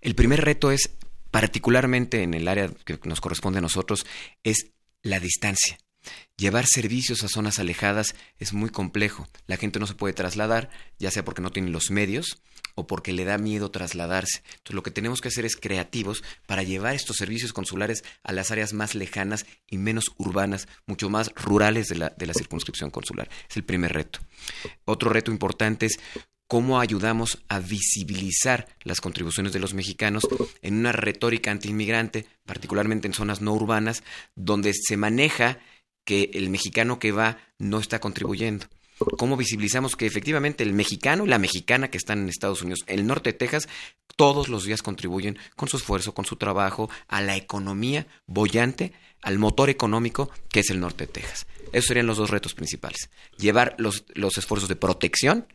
El 0.00 0.16
primer 0.16 0.44
reto 0.44 0.72
es, 0.72 0.90
particularmente 1.30 2.24
en 2.24 2.34
el 2.34 2.48
área 2.48 2.68
que 2.84 2.98
nos 3.04 3.20
corresponde 3.20 3.60
a 3.60 3.62
nosotros, 3.62 4.04
es 4.42 4.72
la 5.02 5.20
distancia. 5.20 5.78
Llevar 6.36 6.66
servicios 6.66 7.22
a 7.22 7.28
zonas 7.28 7.60
alejadas 7.60 8.16
es 8.40 8.52
muy 8.52 8.70
complejo. 8.70 9.28
La 9.46 9.56
gente 9.56 9.78
no 9.78 9.86
se 9.86 9.94
puede 9.94 10.14
trasladar, 10.14 10.68
ya 10.98 11.12
sea 11.12 11.24
porque 11.24 11.42
no 11.42 11.52
tiene 11.52 11.70
los 11.70 11.92
medios 11.92 12.42
o 12.76 12.86
porque 12.86 13.12
le 13.12 13.24
da 13.24 13.38
miedo 13.38 13.72
trasladarse. 13.72 14.42
Entonces 14.44 14.74
lo 14.74 14.84
que 14.84 14.92
tenemos 14.92 15.20
que 15.20 15.28
hacer 15.28 15.44
es 15.44 15.56
creativos 15.56 16.22
para 16.46 16.62
llevar 16.62 16.94
estos 16.94 17.16
servicios 17.16 17.52
consulares 17.52 18.04
a 18.22 18.32
las 18.32 18.52
áreas 18.52 18.72
más 18.72 18.94
lejanas 18.94 19.46
y 19.68 19.78
menos 19.78 20.04
urbanas, 20.18 20.68
mucho 20.86 21.10
más 21.10 21.32
rurales 21.34 21.88
de 21.88 21.96
la, 21.96 22.10
de 22.10 22.26
la 22.26 22.34
circunscripción 22.34 22.90
consular. 22.90 23.28
Es 23.50 23.56
el 23.56 23.64
primer 23.64 23.92
reto. 23.92 24.20
Otro 24.84 25.10
reto 25.10 25.32
importante 25.32 25.86
es 25.86 25.98
cómo 26.46 26.78
ayudamos 26.78 27.42
a 27.48 27.58
visibilizar 27.58 28.68
las 28.84 29.00
contribuciones 29.00 29.52
de 29.52 29.58
los 29.58 29.74
mexicanos 29.74 30.26
en 30.62 30.74
una 30.74 30.92
retórica 30.92 31.50
antiinmigrante, 31.50 32.26
particularmente 32.44 33.08
en 33.08 33.14
zonas 33.14 33.40
no 33.40 33.52
urbanas, 33.54 34.04
donde 34.34 34.72
se 34.74 34.96
maneja 34.96 35.58
que 36.04 36.30
el 36.34 36.50
mexicano 36.50 36.98
que 36.98 37.10
va 37.10 37.38
no 37.58 37.80
está 37.80 38.00
contribuyendo. 38.00 38.66
Cómo 39.18 39.36
visibilizamos 39.36 39.96
que 39.96 40.06
efectivamente 40.06 40.64
el 40.64 40.72
mexicano 40.72 41.24
y 41.24 41.28
la 41.28 41.38
mexicana 41.38 41.88
que 41.88 41.98
están 41.98 42.20
en 42.20 42.28
Estados 42.28 42.62
Unidos, 42.62 42.84
el 42.86 43.06
norte 43.06 43.32
de 43.32 43.38
Texas, 43.38 43.68
todos 44.16 44.48
los 44.48 44.64
días 44.64 44.82
contribuyen 44.82 45.38
con 45.54 45.68
su 45.68 45.76
esfuerzo, 45.76 46.14
con 46.14 46.24
su 46.24 46.36
trabajo, 46.36 46.88
a 47.08 47.20
la 47.20 47.36
economía 47.36 48.06
bollante, 48.26 48.92
al 49.22 49.38
motor 49.38 49.70
económico 49.70 50.30
que 50.50 50.60
es 50.60 50.70
el 50.70 50.80
norte 50.80 51.06
de 51.06 51.12
Texas. 51.12 51.46
Esos 51.72 51.88
serían 51.88 52.06
los 52.06 52.16
dos 52.16 52.30
retos 52.30 52.54
principales. 52.54 53.10
Llevar 53.36 53.74
los, 53.78 54.04
los 54.14 54.38
esfuerzos 54.38 54.68
de 54.68 54.76
protección 54.76 55.46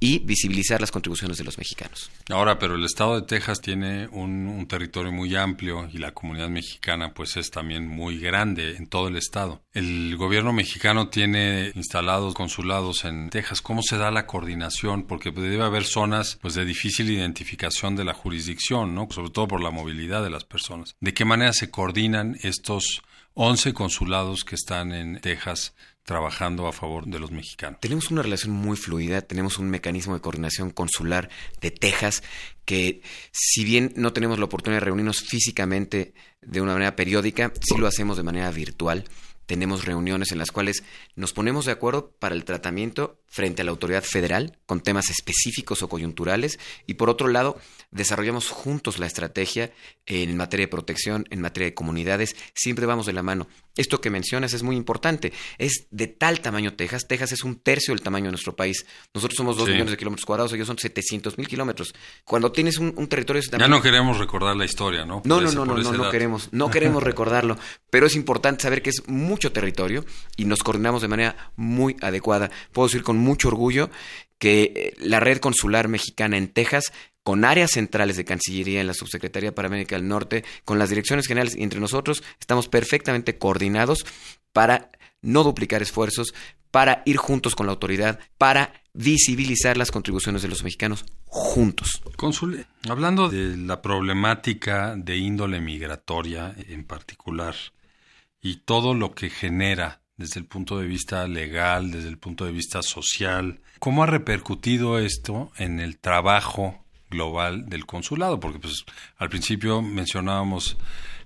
y 0.00 0.20
visibilizar 0.20 0.80
las 0.80 0.90
contribuciones 0.90 1.38
de 1.38 1.44
los 1.44 1.58
mexicanos. 1.58 2.10
Ahora, 2.30 2.58
pero 2.58 2.74
el 2.76 2.84
estado 2.84 3.20
de 3.20 3.26
Texas 3.26 3.60
tiene 3.60 4.08
un, 4.08 4.66
territorio 4.68 5.10
muy 5.12 5.34
amplio 5.34 5.88
y 5.92 5.98
la 5.98 6.12
comunidad 6.12 6.50
mexicana 6.50 7.14
pues 7.14 7.36
es 7.36 7.50
también 7.50 7.88
muy 7.88 8.18
grande 8.18 8.76
en 8.76 8.86
todo 8.86 9.08
el 9.08 9.16
estado. 9.16 9.62
El 9.72 10.16
gobierno 10.16 10.52
mexicano 10.52 11.08
tiene 11.08 11.72
instalados 11.74 12.34
consulados 12.34 13.04
en 13.04 13.30
Texas. 13.30 13.62
¿Cómo 13.62 13.82
se 13.82 13.96
da 13.96 14.10
la 14.10 14.26
coordinación? 14.26 15.04
Porque 15.04 15.30
debe 15.30 15.64
haber 15.64 15.84
zonas 15.84 16.38
pues 16.42 16.54
de 16.54 16.64
difícil 16.64 17.10
identificación 17.10 17.96
de 17.96 18.04
la 18.04 18.12
jurisdicción, 18.12 18.94
¿no? 18.94 19.08
Sobre 19.10 19.30
todo 19.30 19.48
por 19.48 19.62
la 19.62 19.70
movilidad 19.70 20.22
de 20.22 20.30
las 20.30 20.44
personas. 20.44 20.96
¿De 21.00 21.14
qué 21.14 21.24
manera 21.24 21.52
se 21.52 21.70
coordinan 21.70 22.36
estos 22.42 23.02
11 23.34 23.72
consulados 23.72 24.44
que 24.44 24.56
están 24.56 24.92
en 24.92 25.20
Texas 25.20 25.74
trabajando 26.08 26.66
a 26.66 26.72
favor 26.72 27.04
de 27.04 27.18
los 27.18 27.30
mexicanos. 27.30 27.80
Tenemos 27.80 28.10
una 28.10 28.22
relación 28.22 28.50
muy 28.50 28.78
fluida, 28.78 29.20
tenemos 29.20 29.58
un 29.58 29.68
mecanismo 29.68 30.14
de 30.14 30.22
coordinación 30.22 30.70
consular 30.70 31.28
de 31.60 31.70
Texas 31.70 32.22
que 32.64 33.02
si 33.30 33.62
bien 33.62 33.92
no 33.94 34.14
tenemos 34.14 34.38
la 34.38 34.46
oportunidad 34.46 34.80
de 34.80 34.86
reunirnos 34.86 35.20
físicamente 35.20 36.14
de 36.40 36.62
una 36.62 36.72
manera 36.72 36.96
periódica, 36.96 37.52
sí 37.60 37.76
lo 37.76 37.86
hacemos 37.86 38.16
de 38.16 38.22
manera 38.22 38.50
virtual 38.50 39.04
tenemos 39.48 39.86
reuniones 39.86 40.30
en 40.30 40.38
las 40.38 40.52
cuales 40.52 40.84
nos 41.16 41.32
ponemos 41.32 41.64
de 41.64 41.72
acuerdo 41.72 42.10
para 42.18 42.34
el 42.34 42.44
tratamiento 42.44 43.18
frente 43.26 43.62
a 43.62 43.64
la 43.64 43.70
autoridad 43.70 44.04
federal 44.04 44.58
con 44.66 44.82
temas 44.82 45.08
específicos 45.08 45.82
o 45.82 45.88
coyunturales 45.88 46.60
y 46.86 46.94
por 46.94 47.08
otro 47.08 47.28
lado 47.28 47.58
desarrollamos 47.90 48.50
juntos 48.50 48.98
la 48.98 49.06
estrategia 49.06 49.72
en 50.04 50.36
materia 50.36 50.66
de 50.66 50.70
protección, 50.70 51.24
en 51.30 51.40
materia 51.40 51.70
de 51.70 51.74
comunidades, 51.74 52.36
siempre 52.54 52.84
vamos 52.84 53.06
de 53.06 53.14
la 53.14 53.22
mano. 53.22 53.48
Esto 53.78 54.00
que 54.00 54.10
mencionas 54.10 54.52
es 54.52 54.62
muy 54.62 54.76
importante, 54.76 55.32
es 55.56 55.86
de 55.90 56.08
tal 56.08 56.40
tamaño 56.40 56.74
Texas, 56.74 57.06
Texas 57.08 57.32
es 57.32 57.44
un 57.44 57.60
tercio 57.60 57.94
del 57.94 58.02
tamaño 58.02 58.26
de 58.26 58.32
nuestro 58.32 58.54
país, 58.54 58.84
nosotros 59.14 59.36
somos 59.36 59.56
dos 59.56 59.68
millones 59.68 59.92
de 59.92 59.96
kilómetros 59.96 60.26
cuadrados, 60.26 60.52
ellos 60.52 60.66
son 60.66 60.78
700 60.78 61.38
mil 61.38 61.48
kilómetros. 61.48 61.94
Cuando 62.24 62.52
tienes 62.52 62.78
un, 62.78 62.92
territorio... 63.06 63.40
Ya 63.58 63.68
no 63.68 63.80
queremos 63.80 64.18
recordar 64.18 64.56
la 64.56 64.64
historia, 64.64 65.06
¿no? 65.06 65.22
No, 65.24 65.40
no, 65.40 65.52
no, 65.52 65.64
no, 65.64 65.76
no, 65.78 65.92
no 65.92 66.10
queremos, 66.10 66.48
no 66.52 66.70
queremos 66.70 67.02
recordarlo, 67.02 67.56
pero 67.88 68.06
es 68.06 68.16
importante 68.16 68.62
saber 68.62 68.82
que 68.82 68.90
es 68.90 69.08
mucho 69.08 69.52
territorio 69.52 70.04
y 70.36 70.44
nos 70.44 70.62
coordinamos 70.62 71.00
de 71.00 71.08
manera 71.08 71.52
muy 71.56 71.96
adecuada. 72.02 72.50
Puedo 72.72 72.88
decir 72.88 73.02
con 73.02 73.16
mucho 73.16 73.48
orgullo 73.48 73.90
que 74.38 74.72
eh, 74.74 74.94
la 74.98 75.20
red 75.20 75.38
consular 75.38 75.88
mexicana 75.88 76.36
en 76.36 76.48
Texas 76.48 76.92
con 77.28 77.44
áreas 77.44 77.72
centrales 77.72 78.16
de 78.16 78.24
Cancillería 78.24 78.80
en 78.80 78.86
la 78.86 78.94
Subsecretaría 78.94 79.54
para 79.54 79.68
América 79.68 79.96
del 79.96 80.08
Norte, 80.08 80.46
con 80.64 80.78
las 80.78 80.88
direcciones 80.88 81.26
generales 81.26 81.54
y 81.54 81.62
entre 81.62 81.78
nosotros, 81.78 82.22
estamos 82.40 82.68
perfectamente 82.68 83.36
coordinados 83.36 84.06
para 84.54 84.90
no 85.20 85.44
duplicar 85.44 85.82
esfuerzos, 85.82 86.32
para 86.70 87.02
ir 87.04 87.18
juntos 87.18 87.54
con 87.54 87.66
la 87.66 87.72
autoridad, 87.72 88.18
para 88.38 88.72
visibilizar 88.94 89.76
las 89.76 89.90
contribuciones 89.90 90.40
de 90.40 90.48
los 90.48 90.64
mexicanos 90.64 91.04
juntos. 91.26 92.00
Consul, 92.16 92.64
hablando 92.88 93.28
de 93.28 93.58
la 93.58 93.82
problemática 93.82 94.96
de 94.96 95.18
índole 95.18 95.60
migratoria 95.60 96.54
en 96.56 96.82
particular 96.84 97.54
y 98.40 98.60
todo 98.60 98.94
lo 98.94 99.14
que 99.14 99.28
genera 99.28 100.00
desde 100.16 100.40
el 100.40 100.46
punto 100.46 100.78
de 100.78 100.86
vista 100.86 101.28
legal, 101.28 101.90
desde 101.90 102.08
el 102.08 102.16
punto 102.16 102.46
de 102.46 102.52
vista 102.52 102.80
social. 102.80 103.60
¿Cómo 103.80 104.02
ha 104.02 104.06
repercutido 104.06 104.98
esto 104.98 105.52
en 105.58 105.78
el 105.78 105.98
trabajo 105.98 106.86
global 107.10 107.68
del 107.68 107.86
consulado? 107.86 108.40
Porque 108.40 108.58
pues 108.58 108.84
al 109.18 109.28
principio 109.28 109.82
mencionábamos 109.82 110.76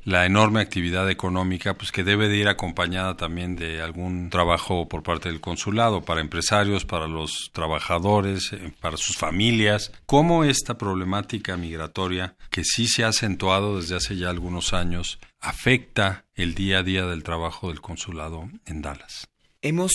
la 0.05 0.27
enorme 0.27 0.61
actividad 0.61 1.09
económica, 1.11 1.75
pues 1.75 1.93
que 1.93 2.03
debe 2.03 2.29
de 2.29 2.37
ir 2.37 2.49
acompañada 2.49 3.17
también 3.17 3.55
de 3.55 3.81
algún 3.81 4.31
trabajo 4.31 4.89
por 4.89 5.03
parte 5.03 5.29
del 5.29 5.41
consulado 5.41 6.05
para 6.05 6.21
empresarios, 6.21 6.85
para 6.85 7.07
los 7.07 7.51
trabajadores, 7.53 8.53
eh, 8.53 8.73
para 8.81 8.97
sus 8.97 9.17
familias. 9.17 9.93
¿Cómo 10.07 10.45
esta 10.45 10.77
problemática 10.77 11.57
migratoria, 11.57 12.37
que 12.51 12.65
sí 12.65 12.89
se 12.89 13.05
ha 13.05 13.09
acentuado 13.09 13.81
desde 13.81 13.97
hace 13.97 14.17
ya 14.17 14.31
algunos 14.31 14.73
años, 14.73 15.19
afecta 15.41 16.25
el 16.35 16.55
día 16.55 16.79
a 16.79 16.83
día 16.83 17.07
del 17.07 17.23
trabajo 17.23 17.69
del 17.69 17.81
consulado 17.81 18.49
en 18.67 18.83
Dallas? 18.83 19.29
Hemos 19.61 19.93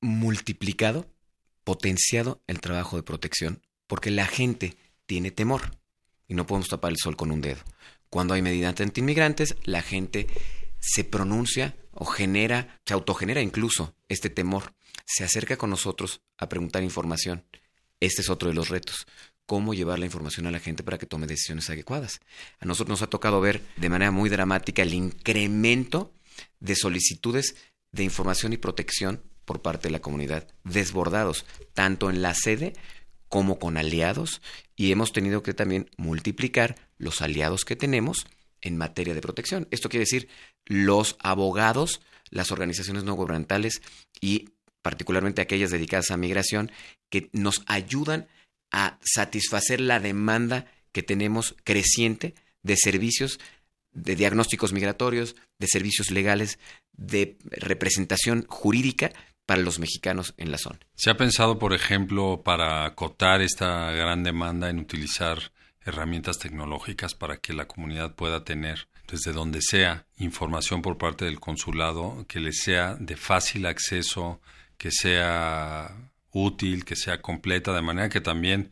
multiplicado, 0.00 1.06
potenciado 1.64 2.40
el 2.46 2.60
trabajo 2.60 2.96
de 2.96 3.02
protección, 3.02 3.60
porque 3.86 4.10
la 4.10 4.26
gente 4.26 4.76
tiene 5.10 5.32
temor 5.32 5.76
y 6.28 6.34
no 6.34 6.46
podemos 6.46 6.68
tapar 6.68 6.92
el 6.92 6.96
sol 6.96 7.16
con 7.16 7.32
un 7.32 7.40
dedo. 7.40 7.58
Cuando 8.10 8.32
hay 8.32 8.42
medidas 8.42 8.80
anti-inmigrantes, 8.80 9.56
la 9.64 9.82
gente 9.82 10.28
se 10.78 11.02
pronuncia 11.02 11.74
o 11.90 12.04
genera, 12.04 12.80
se 12.86 12.94
autogenera 12.94 13.40
incluso 13.40 13.96
este 14.08 14.30
temor. 14.30 14.72
Se 15.04 15.24
acerca 15.24 15.56
con 15.56 15.68
nosotros 15.68 16.20
a 16.38 16.48
preguntar 16.48 16.84
información. 16.84 17.44
Este 17.98 18.22
es 18.22 18.30
otro 18.30 18.50
de 18.50 18.54
los 18.54 18.68
retos. 18.68 19.08
Cómo 19.46 19.74
llevar 19.74 19.98
la 19.98 20.04
información 20.04 20.46
a 20.46 20.52
la 20.52 20.60
gente 20.60 20.84
para 20.84 20.96
que 20.96 21.06
tome 21.06 21.26
decisiones 21.26 21.68
adecuadas. 21.70 22.20
A 22.60 22.64
nosotros 22.64 22.90
nos 22.90 23.02
ha 23.02 23.10
tocado 23.10 23.40
ver 23.40 23.66
de 23.78 23.88
manera 23.88 24.12
muy 24.12 24.30
dramática 24.30 24.82
el 24.82 24.94
incremento 24.94 26.14
de 26.60 26.76
solicitudes 26.76 27.56
de 27.90 28.04
información 28.04 28.52
y 28.52 28.58
protección 28.58 29.24
por 29.44 29.60
parte 29.60 29.88
de 29.88 29.92
la 29.92 30.00
comunidad, 30.00 30.46
desbordados, 30.62 31.46
tanto 31.74 32.10
en 32.10 32.22
la 32.22 32.32
sede 32.36 32.74
como 33.30 33.58
con 33.58 33.78
aliados, 33.78 34.42
y 34.76 34.92
hemos 34.92 35.12
tenido 35.12 35.42
que 35.42 35.54
también 35.54 35.88
multiplicar 35.96 36.76
los 36.98 37.22
aliados 37.22 37.64
que 37.64 37.76
tenemos 37.76 38.26
en 38.60 38.76
materia 38.76 39.14
de 39.14 39.22
protección. 39.22 39.66
Esto 39.70 39.88
quiere 39.88 40.02
decir 40.02 40.28
los 40.66 41.16
abogados, 41.20 42.02
las 42.28 42.50
organizaciones 42.50 43.04
no 43.04 43.14
gubernamentales 43.14 43.80
y 44.20 44.50
particularmente 44.82 45.40
aquellas 45.40 45.70
dedicadas 45.70 46.10
a 46.10 46.16
migración 46.16 46.70
que 47.08 47.30
nos 47.32 47.62
ayudan 47.66 48.28
a 48.70 48.98
satisfacer 49.02 49.80
la 49.80 50.00
demanda 50.00 50.66
que 50.92 51.02
tenemos 51.02 51.56
creciente 51.64 52.34
de 52.62 52.76
servicios 52.76 53.38
de 53.92 54.16
diagnósticos 54.16 54.72
migratorios, 54.72 55.36
de 55.58 55.66
servicios 55.66 56.10
legales, 56.10 56.58
de 56.92 57.38
representación 57.44 58.44
jurídica 58.48 59.12
para 59.50 59.62
los 59.62 59.80
mexicanos 59.80 60.32
en 60.36 60.52
la 60.52 60.58
zona. 60.58 60.78
¿Se 60.94 61.10
ha 61.10 61.16
pensado, 61.16 61.58
por 61.58 61.74
ejemplo, 61.74 62.42
para 62.44 62.84
acotar 62.84 63.42
esta 63.42 63.90
gran 63.90 64.22
demanda 64.22 64.70
en 64.70 64.78
utilizar 64.78 65.50
herramientas 65.84 66.38
tecnológicas 66.38 67.16
para 67.16 67.38
que 67.38 67.52
la 67.52 67.66
comunidad 67.66 68.14
pueda 68.14 68.44
tener 68.44 68.86
desde 69.08 69.32
donde 69.32 69.60
sea 69.60 70.06
información 70.18 70.82
por 70.82 70.98
parte 70.98 71.24
del 71.24 71.40
consulado 71.40 72.24
que 72.28 72.38
le 72.38 72.52
sea 72.52 72.94
de 73.00 73.16
fácil 73.16 73.66
acceso, 73.66 74.40
que 74.78 74.92
sea 74.92 75.96
útil, 76.30 76.84
que 76.84 76.94
sea 76.94 77.20
completa, 77.20 77.72
de 77.72 77.82
manera 77.82 78.08
que 78.08 78.20
también, 78.20 78.70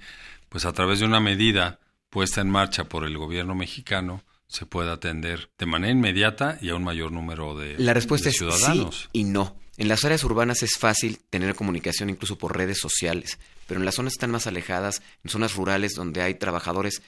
pues 0.48 0.64
a 0.64 0.72
través 0.72 1.00
de 1.00 1.06
una 1.06 1.18
medida 1.18 1.80
puesta 2.08 2.40
en 2.40 2.50
marcha 2.50 2.84
por 2.84 3.04
el 3.04 3.18
gobierno 3.18 3.56
mexicano, 3.56 4.22
se 4.46 4.64
pueda 4.64 4.92
atender 4.92 5.50
de 5.58 5.66
manera 5.66 5.92
inmediata 5.92 6.56
y 6.60 6.68
a 6.68 6.76
un 6.76 6.84
mayor 6.84 7.10
número 7.10 7.58
de, 7.58 7.76
la 7.78 7.94
respuesta 7.94 8.30
ciudadanos. 8.30 8.94
Es 8.94 9.02
sí 9.02 9.08
y 9.14 9.24
no. 9.24 9.56
En 9.78 9.86
las 9.86 10.04
áreas 10.04 10.24
urbanas 10.24 10.64
es 10.64 10.72
fácil 10.76 11.20
tener 11.30 11.54
comunicación 11.54 12.10
incluso 12.10 12.36
por 12.36 12.56
redes 12.56 12.78
sociales, 12.78 13.38
pero 13.68 13.78
en 13.78 13.86
las 13.86 13.94
zonas 13.94 14.14
están 14.14 14.32
más 14.32 14.48
alejadas, 14.48 15.02
en 15.22 15.30
zonas 15.30 15.54
rurales 15.54 15.92
donde 15.94 16.20
hay 16.20 16.34
trabajadores 16.34 17.00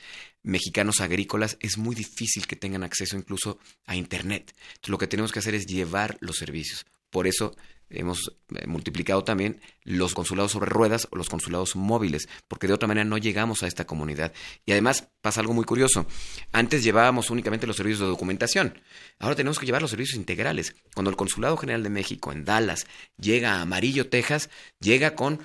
mexicanos 0.45 1.01
agrícolas, 1.01 1.57
es 1.59 1.79
muy 1.79 1.97
difícil 1.97 2.47
que 2.47 2.55
tengan 2.55 2.85
acceso 2.85 3.17
incluso 3.17 3.59
a 3.87 3.97
Internet. 3.97 4.55
Entonces, 4.55 4.89
lo 4.89 4.99
que 4.99 5.09
tenemos 5.09 5.33
que 5.33 5.41
hacer 5.41 5.57
es 5.57 5.67
llevar 5.67 6.17
los 6.21 6.37
servicios. 6.37 6.87
Por 7.11 7.27
eso 7.27 7.57
hemos 7.91 8.37
eh, 8.55 8.67
multiplicado 8.67 9.25
también 9.25 9.61
los 9.85 10.15
consulados 10.15 10.53
sobre 10.53 10.71
ruedas 10.71 11.09
o 11.11 11.17
los 11.17 11.29
consulados 11.29 11.77
móviles, 11.77 12.29
porque 12.49 12.67
de 12.67 12.73
otra 12.73 12.89
manera 12.89 13.05
no 13.05 13.19
llegamos 13.19 13.63
a 13.63 13.67
esta 13.67 13.87
comunidad. 13.87 14.33
Y 14.65 14.73
además 14.73 15.09
pasa 15.21 15.41
algo 15.41 15.53
muy 15.53 15.65
curioso. 15.65 16.07
Antes 16.53 16.83
llevábamos 16.85 17.31
únicamente 17.31 17.67
los 17.67 17.77
servicios 17.77 18.01
de 18.01 18.07
documentación, 18.07 18.81
ahora 19.19 19.37
tenemos 19.37 19.59
que 19.59 19.67
llevar 19.67 19.83
los 19.83 19.91
servicios 19.91 20.17
integrales. 20.17 20.75
Cuando 20.95 21.11
el 21.11 21.17
Consulado 21.17 21.57
General 21.57 21.83
de 21.83 21.91
México 21.91 22.33
en 22.33 22.45
Dallas 22.45 22.87
llega 23.19 23.55
a 23.55 23.63
Amarillo, 23.63 24.09
Texas, 24.09 24.51
llega 24.81 25.15
con 25.15 25.41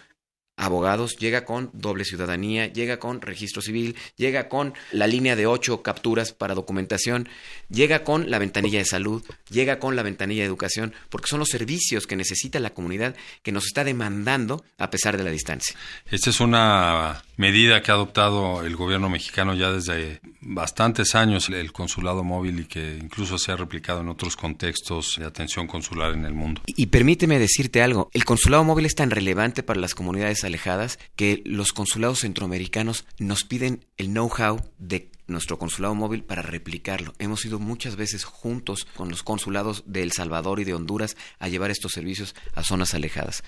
abogados, 0.58 1.18
llega 1.18 1.46
con 1.46 1.70
doble 1.74 2.06
ciudadanía, 2.06 2.68
llega 2.68 2.98
con 2.98 3.22
registro 3.22 3.62
civil, 3.62 3.96
llega 4.16 4.48
con 4.48 4.74
la 4.92 5.08
línea 5.08 5.36
de 5.36 5.48
ocho 5.48 5.82
capturas 5.82 6.32
para 6.32 6.56
documentación, 6.56 7.28
llega 7.70 8.04
con 8.04 8.30
la 8.30 8.40
ventanilla 8.40 8.80
de 8.80 8.86
salud, 8.86 9.24
llega 9.50 9.80
con 9.80 9.96
la 9.96 10.04
ventanilla 10.04 10.44
de 10.44 10.48
educación, 10.48 10.94
porque 11.10 11.28
son 11.28 11.40
los 11.40 11.50
servicios 11.50 12.08
que 12.08 12.16
necesita 12.16 12.60
la 12.60 12.72
comunidad 12.72 13.16
que 13.44 13.52
nos 13.52 13.66
está 13.66 13.84
demandando 13.84 14.64
a 14.78 14.90
pesar 14.90 15.18
de 15.18 15.24
la 15.24 15.32
distancia. 15.32 15.76
Esta 16.10 16.30
es 16.30 16.40
una 16.40 17.22
medida 17.38 17.82
que 17.82 17.92
ha 17.92 17.96
adoptado 17.96 18.66
el 18.66 18.76
gobierno 18.76 19.10
mexicano 19.10 19.56
ya 19.56 19.72
desde 19.72 20.22
bastantes 20.40 21.16
años, 21.16 21.50
el 21.50 21.74
consulado 21.74 22.24
móvil 22.24 22.62
y 22.62 22.66
que 22.66 22.98
incluso 23.02 23.38
se 23.38 23.52
ha 23.52 23.58
replicado 23.58 24.02
en 24.02 24.10
otros 24.10 24.38
contextos 24.38 25.16
de 25.20 25.26
atención 25.26 25.68
consular 25.68 26.14
en 26.14 26.24
el 26.24 26.34
mundo. 26.34 26.62
Y, 26.66 26.84
y 26.84 26.86
permíteme 26.86 27.40
decirte 27.40 27.82
algo, 27.82 28.10
el 28.14 28.24
consulado 28.24 28.64
móvil 28.64 28.86
es 28.86 28.96
tan 28.96 29.12
relevante 29.12 29.64
para 29.64 29.80
las 29.80 29.96
comunidades 29.96 30.45
alejadas 30.46 31.00
que 31.16 31.42
los 31.46 31.74
consulados 31.74 32.20
centroamericanos 32.20 33.06
nos 33.20 33.44
piden 33.44 33.86
el 33.98 34.08
know-how 34.08 34.62
de 34.78 35.10
nuestro 35.28 35.58
consulado 35.58 35.96
móvil 35.96 36.24
para 36.24 36.42
replicarlo. 36.42 37.14
Hemos 37.20 37.46
ido 37.46 37.60
muchas 37.60 37.96
veces 37.96 38.24
juntos 38.24 38.88
con 38.96 39.10
los 39.10 39.24
consulados 39.24 39.84
de 39.88 40.04
El 40.04 40.12
Salvador 40.12 40.60
y 40.60 40.64
de 40.64 40.74
Honduras 40.74 41.18
a 41.40 41.48
llevar 41.48 41.72
estos 41.72 41.94
servicios 41.94 42.36
a 42.54 42.64
zonas 42.64 42.94
alejadas. 42.94 43.44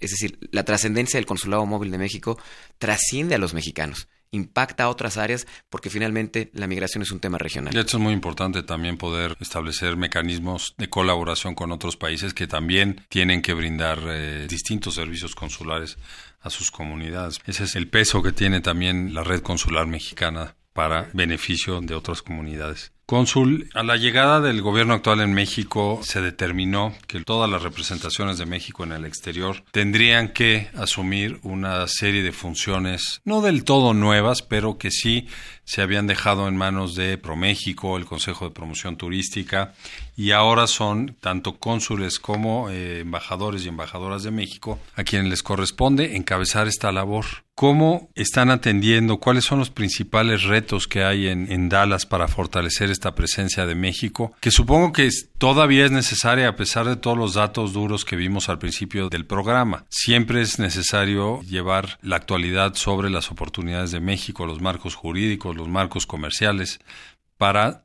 Es 0.00 0.10
decir, 0.10 0.38
la 0.50 0.64
trascendencia 0.64 1.18
del 1.18 1.26
consulado 1.26 1.64
móvil 1.66 1.90
de 1.90 1.98
México 1.98 2.38
trasciende 2.78 3.34
a 3.34 3.38
los 3.38 3.54
mexicanos 3.54 4.08
impacta 4.32 4.84
a 4.84 4.88
otras 4.88 5.16
áreas 5.16 5.46
porque 5.70 5.90
finalmente 5.90 6.50
la 6.54 6.66
migración 6.66 7.02
es 7.02 7.12
un 7.12 7.20
tema 7.20 7.38
regional. 7.38 7.74
Y 7.74 7.78
esto 7.78 7.98
es 7.98 8.02
muy 8.02 8.12
importante 8.12 8.62
también 8.62 8.96
poder 8.96 9.36
establecer 9.40 9.96
mecanismos 9.96 10.74
de 10.78 10.88
colaboración 10.88 11.54
con 11.54 11.70
otros 11.70 11.96
países 11.96 12.34
que 12.34 12.46
también 12.46 13.04
tienen 13.08 13.42
que 13.42 13.54
brindar 13.54 14.00
eh, 14.06 14.46
distintos 14.48 14.94
servicios 14.94 15.34
consulares 15.34 15.98
a 16.40 16.50
sus 16.50 16.70
comunidades. 16.70 17.40
Ese 17.46 17.64
es 17.64 17.76
el 17.76 17.88
peso 17.88 18.22
que 18.22 18.32
tiene 18.32 18.60
también 18.60 19.14
la 19.14 19.22
red 19.22 19.42
consular 19.42 19.86
mexicana 19.86 20.56
para 20.72 21.08
beneficio 21.12 21.80
de 21.80 21.94
otras 21.94 22.22
comunidades. 22.22 22.92
Cónsul, 23.12 23.68
a 23.74 23.82
la 23.82 23.96
llegada 23.96 24.40
del 24.40 24.62
gobierno 24.62 24.94
actual 24.94 25.20
en 25.20 25.34
México 25.34 26.00
se 26.02 26.22
determinó 26.22 26.94
que 27.06 27.20
todas 27.20 27.50
las 27.50 27.62
representaciones 27.62 28.38
de 28.38 28.46
México 28.46 28.84
en 28.84 28.92
el 28.92 29.04
exterior 29.04 29.64
tendrían 29.70 30.28
que 30.28 30.70
asumir 30.74 31.38
una 31.42 31.86
serie 31.88 32.22
de 32.22 32.32
funciones, 32.32 33.20
no 33.24 33.42
del 33.42 33.64
todo 33.64 33.92
nuevas, 33.92 34.40
pero 34.40 34.78
que 34.78 34.90
sí 34.90 35.28
se 35.64 35.82
habían 35.82 36.06
dejado 36.06 36.48
en 36.48 36.56
manos 36.56 36.94
de 36.94 37.18
ProMéxico, 37.18 37.98
el 37.98 38.06
Consejo 38.06 38.46
de 38.46 38.54
Promoción 38.54 38.96
Turística, 38.96 39.74
y 40.22 40.30
ahora 40.30 40.68
son 40.68 41.16
tanto 41.18 41.58
cónsules 41.58 42.20
como 42.20 42.70
eh, 42.70 43.00
embajadores 43.00 43.64
y 43.64 43.68
embajadoras 43.68 44.22
de 44.22 44.30
México 44.30 44.78
a 44.94 45.02
quienes 45.02 45.28
les 45.28 45.42
corresponde 45.42 46.14
encabezar 46.14 46.68
esta 46.68 46.92
labor. 46.92 47.24
¿Cómo 47.56 48.08
están 48.14 48.52
atendiendo? 48.52 49.18
¿Cuáles 49.18 49.42
son 49.42 49.58
los 49.58 49.70
principales 49.70 50.44
retos 50.44 50.86
que 50.86 51.02
hay 51.02 51.26
en, 51.26 51.50
en 51.50 51.68
Dallas 51.68 52.06
para 52.06 52.28
fortalecer 52.28 52.88
esta 52.88 53.16
presencia 53.16 53.66
de 53.66 53.74
México? 53.74 54.32
Que 54.38 54.52
supongo 54.52 54.92
que 54.92 55.10
todavía 55.38 55.86
es 55.86 55.90
necesaria 55.90 56.46
a 56.46 56.54
pesar 56.54 56.86
de 56.86 56.94
todos 56.94 57.18
los 57.18 57.34
datos 57.34 57.72
duros 57.72 58.04
que 58.04 58.14
vimos 58.14 58.48
al 58.48 58.60
principio 58.60 59.08
del 59.08 59.26
programa. 59.26 59.86
Siempre 59.88 60.40
es 60.40 60.60
necesario 60.60 61.40
llevar 61.42 61.98
la 62.00 62.14
actualidad 62.14 62.74
sobre 62.76 63.10
las 63.10 63.32
oportunidades 63.32 63.90
de 63.90 63.98
México, 63.98 64.46
los 64.46 64.60
marcos 64.60 64.94
jurídicos, 64.94 65.56
los 65.56 65.68
marcos 65.68 66.06
comerciales, 66.06 66.78
para 67.38 67.82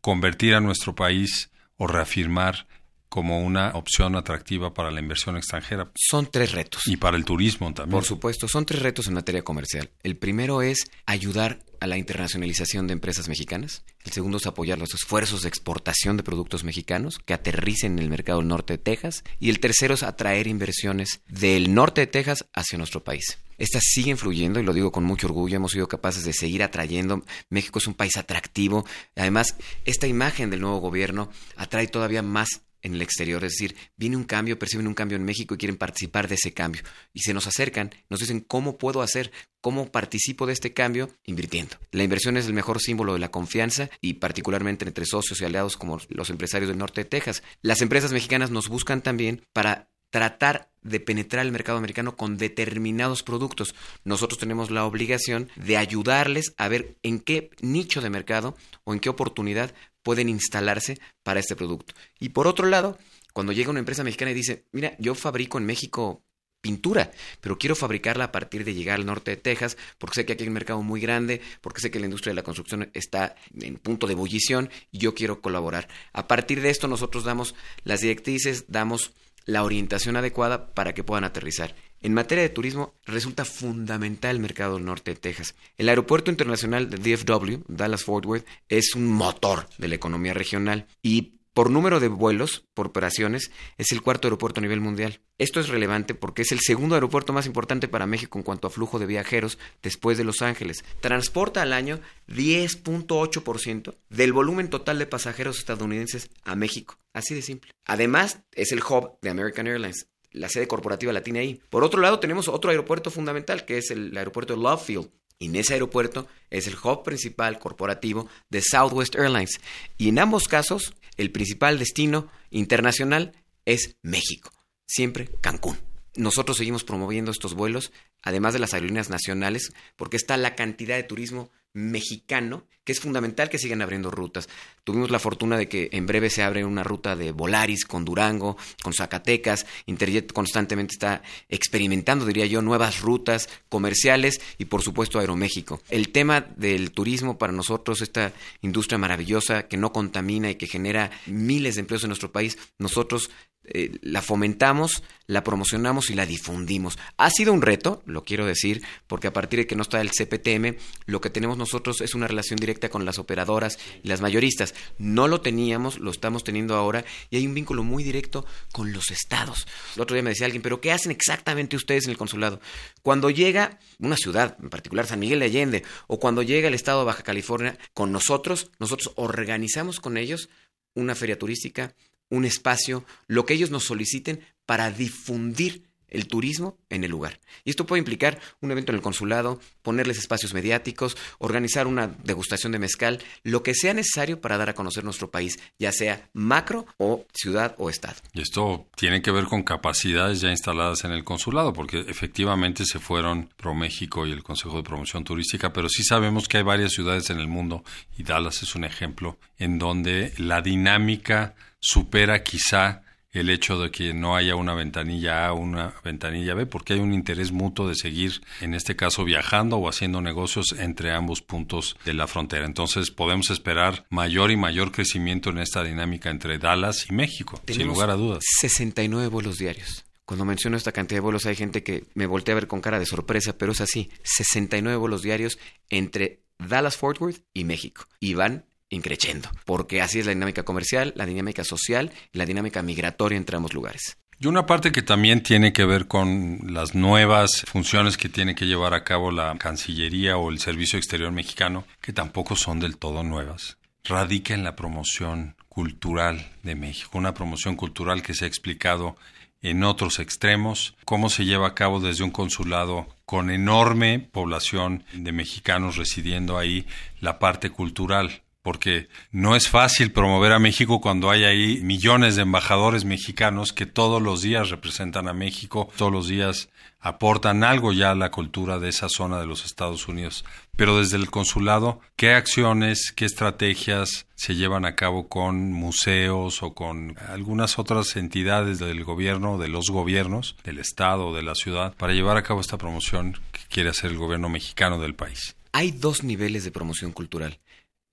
convertir 0.00 0.56
a 0.56 0.60
nuestro 0.60 0.96
país 0.96 1.48
o 1.78 1.86
reafirmar 1.86 2.66
como 3.08 3.40
una 3.40 3.70
opción 3.70 4.16
atractiva 4.16 4.74
para 4.74 4.90
la 4.90 5.00
inversión 5.00 5.36
extranjera. 5.36 5.90
Son 5.94 6.28
tres 6.30 6.52
retos. 6.52 6.82
Y 6.86 6.96
para 6.96 7.16
el 7.16 7.24
turismo 7.24 7.72
también. 7.72 7.92
Por 7.92 8.04
supuesto, 8.04 8.48
son 8.48 8.66
tres 8.66 8.82
retos 8.82 9.06
en 9.08 9.14
materia 9.14 9.42
comercial. 9.42 9.90
El 10.02 10.16
primero 10.16 10.62
es 10.62 10.84
ayudar 11.06 11.60
a 11.80 11.86
la 11.86 11.98
internacionalización 11.98 12.86
de 12.86 12.94
empresas 12.94 13.28
mexicanas. 13.28 13.84
El 14.04 14.12
segundo 14.12 14.38
es 14.38 14.46
apoyar 14.46 14.78
los 14.78 14.94
esfuerzos 14.94 15.42
de 15.42 15.48
exportación 15.48 16.16
de 16.16 16.22
productos 16.22 16.64
mexicanos 16.64 17.18
que 17.18 17.34
aterricen 17.34 17.92
en 17.92 17.98
el 18.00 18.10
mercado 18.10 18.38
del 18.38 18.48
norte 18.48 18.74
de 18.74 18.78
Texas. 18.78 19.24
Y 19.38 19.50
el 19.50 19.60
tercero 19.60 19.94
es 19.94 20.02
atraer 20.02 20.46
inversiones 20.46 21.20
del 21.28 21.74
norte 21.74 22.02
de 22.02 22.06
Texas 22.06 22.46
hacia 22.52 22.78
nuestro 22.78 23.04
país. 23.04 23.38
Estas 23.58 23.82
siguen 23.84 24.18
fluyendo 24.18 24.60
y 24.60 24.62
lo 24.62 24.72
digo 24.72 24.92
con 24.92 25.04
mucho 25.04 25.26
orgullo. 25.26 25.56
Hemos 25.56 25.72
sido 25.72 25.88
capaces 25.88 26.24
de 26.24 26.32
seguir 26.32 26.62
atrayendo. 26.62 27.24
México 27.48 27.78
es 27.78 27.86
un 27.86 27.94
país 27.94 28.16
atractivo. 28.16 28.84
Además, 29.14 29.56
esta 29.84 30.06
imagen 30.06 30.50
del 30.50 30.60
nuevo 30.60 30.78
gobierno 30.78 31.30
atrae 31.56 31.86
todavía 31.86 32.22
más 32.22 32.62
en 32.82 32.94
el 32.94 33.02
exterior, 33.02 33.44
es 33.44 33.52
decir, 33.52 33.76
viene 33.96 34.16
un 34.16 34.24
cambio, 34.24 34.58
perciben 34.58 34.86
un 34.86 34.94
cambio 34.94 35.16
en 35.16 35.24
México 35.24 35.54
y 35.54 35.58
quieren 35.58 35.76
participar 35.76 36.28
de 36.28 36.36
ese 36.36 36.52
cambio. 36.52 36.82
Y 37.12 37.20
se 37.20 37.34
nos 37.34 37.46
acercan, 37.46 37.94
nos 38.08 38.20
dicen, 38.20 38.40
¿cómo 38.40 38.78
puedo 38.78 39.02
hacer? 39.02 39.32
¿Cómo 39.60 39.90
participo 39.90 40.46
de 40.46 40.52
este 40.52 40.72
cambio? 40.72 41.10
Invirtiendo. 41.24 41.76
La 41.90 42.04
inversión 42.04 42.36
es 42.36 42.46
el 42.46 42.52
mejor 42.52 42.80
símbolo 42.80 43.14
de 43.14 43.18
la 43.18 43.30
confianza 43.30 43.90
y 44.00 44.14
particularmente 44.14 44.84
entre 44.84 45.06
socios 45.06 45.40
y 45.40 45.44
aliados 45.44 45.76
como 45.76 45.98
los 46.08 46.30
empresarios 46.30 46.68
del 46.68 46.78
norte 46.78 47.02
de 47.02 47.10
Texas. 47.10 47.42
Las 47.62 47.80
empresas 47.80 48.12
mexicanas 48.12 48.50
nos 48.50 48.68
buscan 48.68 49.02
también 49.02 49.42
para 49.52 49.88
tratar 50.10 50.70
de 50.82 51.00
penetrar 51.00 51.44
el 51.44 51.52
mercado 51.52 51.78
americano 51.78 52.16
con 52.16 52.38
determinados 52.38 53.22
productos. 53.22 53.74
Nosotros 54.04 54.38
tenemos 54.38 54.70
la 54.70 54.84
obligación 54.84 55.50
de 55.56 55.76
ayudarles 55.76 56.54
a 56.56 56.68
ver 56.68 56.96
en 57.02 57.18
qué 57.18 57.50
nicho 57.60 58.00
de 58.00 58.10
mercado 58.10 58.56
o 58.84 58.94
en 58.94 59.00
qué 59.00 59.08
oportunidad 59.08 59.74
pueden 60.06 60.28
instalarse 60.28 61.00
para 61.24 61.40
este 61.40 61.56
producto. 61.56 61.92
Y 62.20 62.28
por 62.28 62.46
otro 62.46 62.68
lado, 62.68 62.96
cuando 63.32 63.52
llega 63.52 63.70
una 63.70 63.80
empresa 63.80 64.04
mexicana 64.04 64.30
y 64.30 64.34
dice, 64.34 64.64
mira, 64.70 64.94
yo 65.00 65.16
fabrico 65.16 65.58
en 65.58 65.66
México 65.66 66.22
pintura, 66.60 67.10
pero 67.40 67.58
quiero 67.58 67.74
fabricarla 67.74 68.26
a 68.26 68.30
partir 68.30 68.64
de 68.64 68.72
llegar 68.72 69.00
al 69.00 69.04
norte 69.04 69.32
de 69.32 69.36
Texas, 69.36 69.76
porque 69.98 70.14
sé 70.14 70.24
que 70.24 70.34
aquí 70.34 70.44
hay 70.44 70.48
un 70.48 70.54
mercado 70.54 70.80
muy 70.80 71.00
grande, 71.00 71.40
porque 71.60 71.80
sé 71.80 71.90
que 71.90 71.98
la 71.98 72.04
industria 72.04 72.30
de 72.30 72.36
la 72.36 72.44
construcción 72.44 72.88
está 72.94 73.34
en 73.60 73.78
punto 73.78 74.06
de 74.06 74.12
ebullición 74.12 74.70
y 74.92 74.98
yo 74.98 75.12
quiero 75.12 75.40
colaborar. 75.40 75.88
A 76.12 76.28
partir 76.28 76.60
de 76.60 76.70
esto 76.70 76.86
nosotros 76.86 77.24
damos 77.24 77.56
las 77.82 78.00
directrices, 78.00 78.66
damos 78.68 79.12
la 79.46 79.62
orientación 79.62 80.16
adecuada 80.16 80.74
para 80.74 80.92
que 80.92 81.04
puedan 81.04 81.24
aterrizar. 81.24 81.74
En 82.02 82.12
materia 82.12 82.42
de 82.42 82.50
turismo, 82.50 82.94
resulta 83.06 83.44
fundamental 83.44 84.36
el 84.36 84.42
mercado 84.42 84.78
norte 84.78 85.12
de 85.12 85.20
Texas. 85.20 85.54
El 85.78 85.88
aeropuerto 85.88 86.30
internacional 86.30 86.90
de 86.90 86.98
DFW, 86.98 87.62
Dallas 87.68 88.04
Fort 88.04 88.26
Worth, 88.26 88.46
es 88.68 88.94
un 88.94 89.06
motor 89.06 89.66
de 89.78 89.88
la 89.88 89.94
economía 89.94 90.34
regional 90.34 90.86
y 91.02 91.35
por 91.56 91.70
número 91.70 92.00
de 92.00 92.08
vuelos, 92.08 92.66
por 92.74 92.88
operaciones, 92.88 93.50
es 93.78 93.90
el 93.90 94.02
cuarto 94.02 94.28
aeropuerto 94.28 94.60
a 94.60 94.62
nivel 94.62 94.82
mundial. 94.82 95.20
Esto 95.38 95.58
es 95.58 95.68
relevante 95.70 96.14
porque 96.14 96.42
es 96.42 96.52
el 96.52 96.60
segundo 96.60 96.96
aeropuerto 96.96 97.32
más 97.32 97.46
importante 97.46 97.88
para 97.88 98.04
México 98.04 98.38
en 98.38 98.42
cuanto 98.42 98.66
a 98.66 98.70
flujo 98.70 98.98
de 98.98 99.06
viajeros 99.06 99.58
después 99.82 100.18
de 100.18 100.24
Los 100.24 100.42
Ángeles. 100.42 100.84
Transporta 101.00 101.62
al 101.62 101.72
año 101.72 101.98
10.8% 102.28 103.94
del 104.10 104.34
volumen 104.34 104.68
total 104.68 104.98
de 104.98 105.06
pasajeros 105.06 105.56
estadounidenses 105.56 106.28
a 106.44 106.56
México. 106.56 106.98
Así 107.14 107.34
de 107.34 107.40
simple. 107.40 107.70
Además, 107.86 108.40
es 108.52 108.70
el 108.72 108.82
hub 108.82 109.16
de 109.22 109.30
American 109.30 109.66
Airlines. 109.66 110.08
La 110.32 110.50
sede 110.50 110.68
corporativa 110.68 111.14
la 111.14 111.22
tiene 111.22 111.38
ahí. 111.38 111.62
Por 111.70 111.84
otro 111.84 112.02
lado, 112.02 112.20
tenemos 112.20 112.48
otro 112.48 112.70
aeropuerto 112.70 113.10
fundamental, 113.10 113.64
que 113.64 113.78
es 113.78 113.90
el 113.90 114.14
aeropuerto 114.14 114.54
de 114.54 114.60
Love 114.60 114.84
Field. 114.84 115.08
Y 115.38 115.46
en 115.46 115.56
ese 115.56 115.74
aeropuerto 115.74 116.26
es 116.50 116.66
el 116.66 116.76
hub 116.82 117.02
principal 117.02 117.58
corporativo 117.58 118.28
de 118.48 118.62
Southwest 118.62 119.16
Airlines. 119.16 119.60
Y 119.98 120.08
en 120.08 120.18
ambos 120.18 120.48
casos, 120.48 120.94
el 121.16 121.30
principal 121.30 121.78
destino 121.78 122.30
internacional 122.50 123.32
es 123.64 123.96
México. 124.02 124.50
Siempre 124.86 125.28
Cancún. 125.40 125.78
Nosotros 126.14 126.56
seguimos 126.56 126.84
promoviendo 126.84 127.30
estos 127.30 127.54
vuelos, 127.54 127.92
además 128.22 128.54
de 128.54 128.60
las 128.60 128.72
aerolíneas 128.72 129.10
nacionales, 129.10 129.72
porque 129.96 130.16
está 130.16 130.38
la 130.38 130.54
cantidad 130.54 130.96
de 130.96 131.02
turismo 131.02 131.50
mexicano, 131.76 132.64
que 132.84 132.92
es 132.92 133.00
fundamental 133.00 133.50
que 133.50 133.58
sigan 133.58 133.82
abriendo 133.82 134.10
rutas. 134.10 134.48
Tuvimos 134.82 135.10
la 135.10 135.18
fortuna 135.18 135.58
de 135.58 135.68
que 135.68 135.90
en 135.92 136.06
breve 136.06 136.30
se 136.30 136.42
abre 136.42 136.64
una 136.64 136.82
ruta 136.82 137.16
de 137.16 137.32
Volaris 137.32 137.84
con 137.84 138.04
Durango, 138.04 138.56
con 138.82 138.94
Zacatecas. 138.94 139.66
Interjet 139.84 140.32
constantemente 140.32 140.94
está 140.94 141.22
experimentando, 141.50 142.24
diría 142.24 142.46
yo, 142.46 142.62
nuevas 142.62 143.02
rutas 143.02 143.50
comerciales 143.68 144.40
y 144.56 144.66
por 144.66 144.82
supuesto 144.82 145.18
Aeroméxico. 145.18 145.82
El 145.90 146.12
tema 146.12 146.40
del 146.40 146.92
turismo 146.92 147.36
para 147.36 147.52
nosotros, 147.52 148.00
esta 148.00 148.32
industria 148.62 148.96
maravillosa 148.96 149.64
que 149.64 149.76
no 149.76 149.92
contamina 149.92 150.48
y 150.48 150.54
que 150.54 150.66
genera 150.66 151.10
miles 151.26 151.74
de 151.74 151.80
empleos 151.80 152.04
en 152.04 152.08
nuestro 152.08 152.32
país, 152.32 152.56
nosotros 152.78 153.30
eh, 153.68 153.98
la 154.02 154.22
fomentamos, 154.22 155.02
la 155.26 155.42
promocionamos 155.42 156.10
y 156.10 156.14
la 156.14 156.26
difundimos. 156.26 156.98
Ha 157.16 157.30
sido 157.30 157.52
un 157.52 157.62
reto, 157.62 158.02
lo 158.06 158.24
quiero 158.24 158.46
decir, 158.46 158.82
porque 159.06 159.26
a 159.26 159.32
partir 159.32 159.58
de 159.58 159.66
que 159.66 159.74
no 159.74 159.82
está 159.82 160.00
el 160.00 160.10
CPTM, 160.10 160.76
lo 161.06 161.20
que 161.20 161.30
tenemos 161.30 161.58
nosotros 161.58 162.00
es 162.00 162.14
una 162.14 162.28
relación 162.28 162.58
directa 162.58 162.88
con 162.88 163.04
las 163.04 163.18
operadoras 163.18 163.78
y 164.02 164.08
las 164.08 164.20
mayoristas. 164.20 164.74
No 164.98 165.28
lo 165.28 165.40
teníamos, 165.40 165.98
lo 165.98 166.10
estamos 166.10 166.44
teniendo 166.44 166.76
ahora 166.76 167.04
y 167.30 167.36
hay 167.36 167.46
un 167.46 167.54
vínculo 167.54 167.82
muy 167.82 168.04
directo 168.04 168.46
con 168.72 168.92
los 168.92 169.10
estados. 169.10 169.66
El 169.96 170.02
otro 170.02 170.14
día 170.14 170.22
me 170.22 170.30
decía 170.30 170.46
alguien, 170.46 170.62
pero 170.62 170.80
¿qué 170.80 170.92
hacen 170.92 171.10
exactamente 171.10 171.76
ustedes 171.76 172.04
en 172.04 172.10
el 172.10 172.18
consulado? 172.18 172.60
Cuando 173.02 173.30
llega 173.30 173.78
una 173.98 174.16
ciudad, 174.16 174.56
en 174.62 174.70
particular 174.70 175.06
San 175.06 175.18
Miguel 175.18 175.40
de 175.40 175.46
Allende, 175.46 175.82
o 176.06 176.20
cuando 176.20 176.42
llega 176.42 176.68
el 176.68 176.74
estado 176.74 177.00
de 177.00 177.06
Baja 177.06 177.22
California, 177.22 177.78
con 177.94 178.12
nosotros, 178.12 178.70
nosotros 178.78 179.12
organizamos 179.16 180.00
con 180.00 180.16
ellos 180.16 180.48
una 180.94 181.14
feria 181.14 181.38
turística, 181.38 181.94
un 182.30 182.44
espacio, 182.44 183.04
lo 183.26 183.46
que 183.46 183.54
ellos 183.54 183.70
nos 183.70 183.84
soliciten 183.84 184.40
para 184.64 184.90
difundir 184.90 185.86
el 186.08 186.28
turismo 186.28 186.78
en 186.88 187.04
el 187.04 187.10
lugar. 187.10 187.40
Y 187.64 187.70
esto 187.70 187.86
puede 187.86 187.98
implicar 187.98 188.38
un 188.60 188.70
evento 188.70 188.92
en 188.92 188.96
el 188.96 189.02
consulado, 189.02 189.60
ponerles 189.82 190.18
espacios 190.18 190.54
mediáticos, 190.54 191.16
organizar 191.38 191.86
una 191.86 192.06
degustación 192.06 192.72
de 192.72 192.78
mezcal, 192.78 193.22
lo 193.42 193.62
que 193.62 193.74
sea 193.74 193.94
necesario 193.94 194.40
para 194.40 194.56
dar 194.56 194.70
a 194.70 194.74
conocer 194.74 195.04
nuestro 195.04 195.30
país, 195.30 195.58
ya 195.78 195.92
sea 195.92 196.28
macro 196.32 196.86
o 196.98 197.26
ciudad 197.34 197.74
o 197.78 197.90
estado. 197.90 198.16
Y 198.32 198.40
esto 198.40 198.86
tiene 198.96 199.22
que 199.22 199.30
ver 199.30 199.44
con 199.44 199.62
capacidades 199.62 200.40
ya 200.40 200.50
instaladas 200.50 201.04
en 201.04 201.12
el 201.12 201.24
consulado, 201.24 201.72
porque 201.72 202.00
efectivamente 202.08 202.84
se 202.86 202.98
fueron 202.98 203.50
ProMéxico 203.56 204.26
y 204.26 204.32
el 204.32 204.42
Consejo 204.42 204.76
de 204.76 204.84
Promoción 204.84 205.24
Turística, 205.24 205.72
pero 205.72 205.88
sí 205.88 206.04
sabemos 206.04 206.48
que 206.48 206.58
hay 206.58 206.62
varias 206.62 206.92
ciudades 206.92 207.30
en 207.30 207.40
el 207.40 207.48
mundo, 207.48 207.84
y 208.16 208.22
Dallas 208.22 208.62
es 208.62 208.74
un 208.74 208.84
ejemplo, 208.84 209.38
en 209.58 209.78
donde 209.78 210.32
la 210.38 210.62
dinámica 210.62 211.54
supera 211.86 212.42
quizá 212.42 213.02
el 213.30 213.48
hecho 213.48 213.78
de 213.78 213.90
que 213.90 214.12
no 214.12 214.34
haya 214.34 214.56
una 214.56 214.74
ventanilla 214.74 215.46
A 215.46 215.52
o 215.52 215.56
una 215.56 215.94
ventanilla 216.02 216.54
B, 216.54 216.66
porque 216.66 216.94
hay 216.94 217.00
un 217.00 217.12
interés 217.12 217.52
mutuo 217.52 217.88
de 217.88 217.94
seguir, 217.94 218.40
en 218.60 218.74
este 218.74 218.96
caso, 218.96 219.24
viajando 219.24 219.76
o 219.76 219.88
haciendo 219.88 220.20
negocios 220.20 220.74
entre 220.78 221.12
ambos 221.12 221.42
puntos 221.42 221.96
de 222.04 222.14
la 222.14 222.26
frontera. 222.26 222.64
Entonces 222.64 223.10
podemos 223.10 223.50
esperar 223.50 224.04
mayor 224.10 224.50
y 224.50 224.56
mayor 224.56 224.90
crecimiento 224.90 225.50
en 225.50 225.58
esta 225.58 225.84
dinámica 225.84 226.30
entre 226.30 226.58
Dallas 226.58 227.06
y 227.08 227.12
México, 227.12 227.60
sin 227.68 227.86
lugar 227.86 228.10
a 228.10 228.14
dudas. 228.14 228.42
69 228.60 229.28
vuelos 229.28 229.58
diarios. 229.58 230.04
Cuando 230.24 230.44
menciono 230.44 230.76
esta 230.76 230.90
cantidad 230.90 231.18
de 231.18 231.22
vuelos 231.22 231.46
hay 231.46 231.54
gente 231.54 231.84
que 231.84 232.04
me 232.14 232.26
voltea 232.26 232.54
a 232.54 232.56
ver 232.56 232.66
con 232.66 232.80
cara 232.80 232.98
de 232.98 233.06
sorpresa, 233.06 233.56
pero 233.56 233.72
es 233.72 233.80
así. 233.80 234.10
69 234.24 234.96
vuelos 234.96 235.22
diarios 235.22 235.58
entre 235.88 236.40
Dallas 236.58 236.96
Fort 236.96 237.20
Worth 237.20 237.42
y 237.54 237.62
México. 237.62 238.08
Y 238.18 238.34
van 238.34 238.64
increciendo, 238.90 239.50
porque 239.64 240.00
así 240.00 240.20
es 240.20 240.26
la 240.26 240.32
dinámica 240.32 240.62
comercial, 240.62 241.12
la 241.16 241.26
dinámica 241.26 241.64
social 241.64 242.12
la 242.32 242.46
dinámica 242.46 242.82
migratoria 242.82 243.36
entre 243.36 243.56
ambos 243.56 243.74
lugares. 243.74 244.16
Y 244.38 244.46
una 244.46 244.66
parte 244.66 244.92
que 244.92 245.02
también 245.02 245.42
tiene 245.42 245.72
que 245.72 245.86
ver 245.86 246.06
con 246.06 246.60
las 246.66 246.94
nuevas 246.94 247.64
funciones 247.66 248.18
que 248.18 248.28
tiene 248.28 248.54
que 248.54 248.66
llevar 248.66 248.92
a 248.92 249.02
cabo 249.02 249.30
la 249.30 249.56
Cancillería 249.56 250.36
o 250.36 250.50
el 250.50 250.58
Servicio 250.58 250.98
Exterior 250.98 251.32
mexicano, 251.32 251.86
que 252.02 252.12
tampoco 252.12 252.54
son 252.54 252.78
del 252.78 252.98
todo 252.98 253.22
nuevas, 253.22 253.78
radica 254.04 254.52
en 254.52 254.62
la 254.62 254.76
promoción 254.76 255.56
cultural 255.68 256.52
de 256.62 256.74
México, 256.74 257.16
una 257.16 257.32
promoción 257.32 257.76
cultural 257.76 258.22
que 258.22 258.34
se 258.34 258.44
ha 258.44 258.48
explicado 258.48 259.16
en 259.62 259.82
otros 259.84 260.18
extremos, 260.18 260.94
cómo 261.06 261.30
se 261.30 261.46
lleva 261.46 261.68
a 261.68 261.74
cabo 261.74 261.98
desde 261.98 262.22
un 262.22 262.30
consulado 262.30 263.08
con 263.24 263.50
enorme 263.50 264.18
población 264.20 265.04
de 265.14 265.32
mexicanos 265.32 265.96
residiendo 265.96 266.58
ahí 266.58 266.86
la 267.20 267.38
parte 267.38 267.70
cultural 267.70 268.42
porque 268.66 269.06
no 269.30 269.54
es 269.54 269.68
fácil 269.68 270.10
promover 270.10 270.50
a 270.50 270.58
México 270.58 271.00
cuando 271.00 271.30
hay 271.30 271.44
ahí 271.44 271.80
millones 271.82 272.34
de 272.34 272.42
embajadores 272.42 273.04
mexicanos 273.04 273.72
que 273.72 273.86
todos 273.86 274.20
los 274.20 274.42
días 274.42 274.70
representan 274.70 275.28
a 275.28 275.32
México, 275.32 275.88
todos 275.96 276.10
los 276.10 276.26
días 276.26 276.68
aportan 276.98 277.62
algo 277.62 277.92
ya 277.92 278.10
a 278.10 278.16
la 278.16 278.32
cultura 278.32 278.80
de 278.80 278.88
esa 278.88 279.08
zona 279.08 279.38
de 279.38 279.46
los 279.46 279.64
Estados 279.64 280.08
Unidos. 280.08 280.44
Pero 280.74 280.98
desde 280.98 281.16
el 281.16 281.30
consulado, 281.30 282.00
¿qué 282.16 282.32
acciones, 282.32 283.12
qué 283.14 283.24
estrategias 283.24 284.26
se 284.34 284.56
llevan 284.56 284.84
a 284.84 284.96
cabo 284.96 285.28
con 285.28 285.72
museos 285.72 286.64
o 286.64 286.74
con 286.74 287.14
algunas 287.28 287.78
otras 287.78 288.16
entidades 288.16 288.80
del 288.80 289.04
gobierno, 289.04 289.58
de 289.58 289.68
los 289.68 289.90
gobiernos, 289.90 290.56
del 290.64 290.80
Estado 290.80 291.32
de 291.32 291.44
la 291.44 291.54
ciudad, 291.54 291.94
para 291.94 292.14
llevar 292.14 292.36
a 292.36 292.42
cabo 292.42 292.60
esta 292.60 292.78
promoción 292.78 293.38
que 293.52 293.60
quiere 293.68 293.90
hacer 293.90 294.10
el 294.10 294.18
gobierno 294.18 294.48
mexicano 294.48 294.98
del 294.98 295.14
país? 295.14 295.54
Hay 295.70 295.92
dos 295.92 296.24
niveles 296.24 296.64
de 296.64 296.72
promoción 296.72 297.12
cultural. 297.12 297.60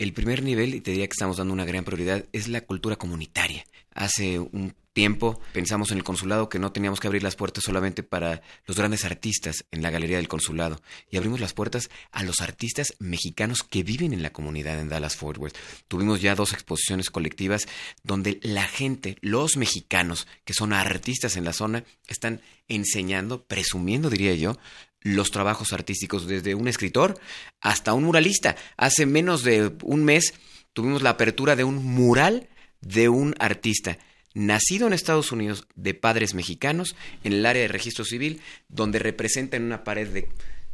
El 0.03 0.11
primer 0.11 0.43
nivel, 0.43 0.75
y 0.75 0.81
te 0.81 0.91
diría 0.91 1.07
que 1.07 1.13
estamos 1.13 1.37
dando 1.37 1.53
una 1.53 1.63
gran 1.63 1.85
prioridad, 1.85 2.25
es 2.33 2.49
la 2.49 2.59
cultura 2.59 2.97
comunitaria. 2.97 3.63
Hace 3.93 4.37
un 4.37 4.75
tiempo 4.91 5.39
pensamos 5.53 5.91
en 5.91 5.97
el 5.97 6.03
consulado 6.03 6.49
que 6.49 6.59
no 6.59 6.73
teníamos 6.73 6.99
que 6.99 7.07
abrir 7.07 7.23
las 7.23 7.37
puertas 7.37 7.63
solamente 7.63 8.03
para 8.03 8.41
los 8.65 8.75
grandes 8.75 9.05
artistas 9.05 9.63
en 9.71 9.81
la 9.81 9.91
galería 9.91 10.17
del 10.17 10.27
consulado 10.27 10.81
y 11.09 11.15
abrimos 11.15 11.39
las 11.39 11.53
puertas 11.53 11.89
a 12.11 12.21
los 12.23 12.41
artistas 12.41 12.95
mexicanos 12.99 13.63
que 13.63 13.83
viven 13.83 14.11
en 14.11 14.23
la 14.23 14.33
comunidad 14.33 14.77
en 14.77 14.89
Dallas 14.89 15.15
Fort 15.15 15.37
Worth. 15.37 15.55
Tuvimos 15.87 16.19
ya 16.19 16.35
dos 16.35 16.51
exposiciones 16.51 17.09
colectivas 17.09 17.65
donde 18.03 18.41
la 18.43 18.65
gente, 18.65 19.17
los 19.21 19.55
mexicanos 19.55 20.27
que 20.43 20.53
son 20.53 20.73
artistas 20.73 21.37
en 21.37 21.45
la 21.45 21.53
zona, 21.53 21.85
están 22.09 22.41
enseñando, 22.67 23.45
presumiendo 23.45 24.09
diría 24.09 24.35
yo, 24.35 24.57
los 25.03 25.31
trabajos 25.31 25.73
artísticos, 25.73 26.27
desde 26.27 26.55
un 26.55 26.67
escritor 26.67 27.19
hasta 27.61 27.93
un 27.93 28.05
muralista. 28.05 28.55
Hace 28.77 29.05
menos 29.05 29.43
de 29.43 29.71
un 29.83 30.03
mes 30.03 30.33
tuvimos 30.73 31.01
la 31.03 31.11
apertura 31.11 31.55
de 31.55 31.63
un 31.63 31.83
mural 31.83 32.49
de 32.81 33.09
un 33.09 33.35
artista 33.39 33.97
nacido 34.33 34.87
en 34.87 34.93
Estados 34.93 35.31
Unidos 35.31 35.67
de 35.75 35.93
padres 35.93 36.33
mexicanos 36.33 36.95
en 37.23 37.33
el 37.33 37.45
área 37.45 37.61
de 37.61 37.67
registro 37.67 38.03
civil, 38.03 38.41
donde 38.67 38.99
representa 38.99 39.57
en 39.57 39.63
una 39.63 39.83
pared 39.83 40.07
de 40.07 40.29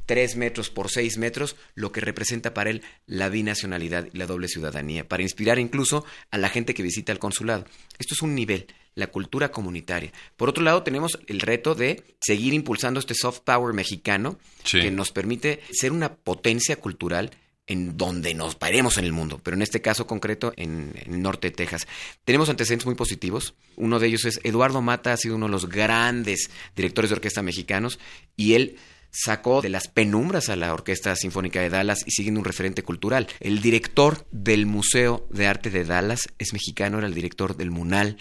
tres 0.06 0.38
metros 0.38 0.72
por 0.72 0.90
seis 0.90 1.18
metros, 1.18 1.56
lo 1.76 1.92
que 1.92 2.02
representa 2.02 2.54
para 2.54 2.72
él 2.72 2.82
la 3.06 3.30
binacionalidad 3.30 4.08
y 4.12 4.18
la 4.18 4.26
doble 4.26 4.48
ciudadanía, 4.48 5.08
para 5.08 5.22
inspirar 5.24 5.60
incluso 5.60 6.04
a 6.32 6.38
la 6.38 6.50
gente 6.50 6.74
que 6.74 6.82
visita 6.82 7.12
el 7.12 7.20
consulado. 7.20 7.66
Esto 8.00 8.16
es 8.16 8.22
un 8.22 8.34
nivel 8.34 8.66
la 9.00 9.08
cultura 9.08 9.52
comunitaria. 9.52 10.12
Por 10.38 10.50
otro 10.50 10.64
lado, 10.64 10.84
tenemos 10.84 11.20
el 11.28 11.40
reto 11.40 11.76
de 11.76 12.04
seguir 12.22 12.54
impulsando 12.54 13.00
este 13.00 13.16
soft 13.16 13.40
power 13.40 13.74
mexicano 13.74 14.38
que 14.70 14.92
nos 14.92 15.12
permite 15.12 15.62
ser 15.72 15.92
una 15.92 16.14
potencia 16.16 16.76
cultural 16.76 17.32
en 17.66 17.98
donde 17.98 18.34
nos 18.34 18.56
paremos 18.56 18.98
en 18.98 19.06
el 19.06 19.14
mundo, 19.14 19.40
pero 19.44 19.56
en 19.56 19.62
este 19.62 19.80
caso 19.82 20.08
concreto 20.08 20.54
en, 20.58 20.92
en, 20.96 21.14
el 21.14 21.22
norte 21.22 21.50
de 21.50 21.56
Texas. 21.56 21.88
Tenemos 22.26 22.50
antecedentes 22.50 22.88
muy 22.88 22.96
positivos. 22.96 23.54
Uno 23.76 24.00
de 24.00 24.08
ellos 24.08 24.26
es 24.26 24.40
Eduardo 24.44 24.82
Mata, 24.82 25.14
ha 25.14 25.18
sido 25.18 25.36
uno 25.36 25.46
de 25.46 25.52
los 25.52 25.70
grandes 25.70 26.50
directores 26.76 27.12
de 27.12 27.16
orquesta 27.16 27.44
mexicanos 27.44 28.00
y 28.36 28.56
él 28.56 28.78
sacó 29.12 29.62
de 29.62 29.70
las 29.70 29.88
penumbras 29.88 30.50
a 30.50 30.56
la 30.56 30.74
Orquesta 30.74 31.16
Sinfónica 31.16 31.62
de 31.62 31.70
Dallas 31.70 32.04
y 32.06 32.12
siguiendo 32.12 32.40
un 32.40 32.46
referente 32.46 32.84
cultural. 32.84 33.28
El 33.40 33.62
director 33.62 34.26
del 34.32 34.66
Museo 34.66 35.28
de 35.30 35.48
Arte 35.48 35.70
de 35.70 35.84
Dallas 35.84 36.30
es 36.38 36.54
mexicano, 36.54 36.98
era 36.98 37.08
el 37.08 37.14
director 37.14 37.56
del 37.56 37.72
MUNAL, 37.72 38.18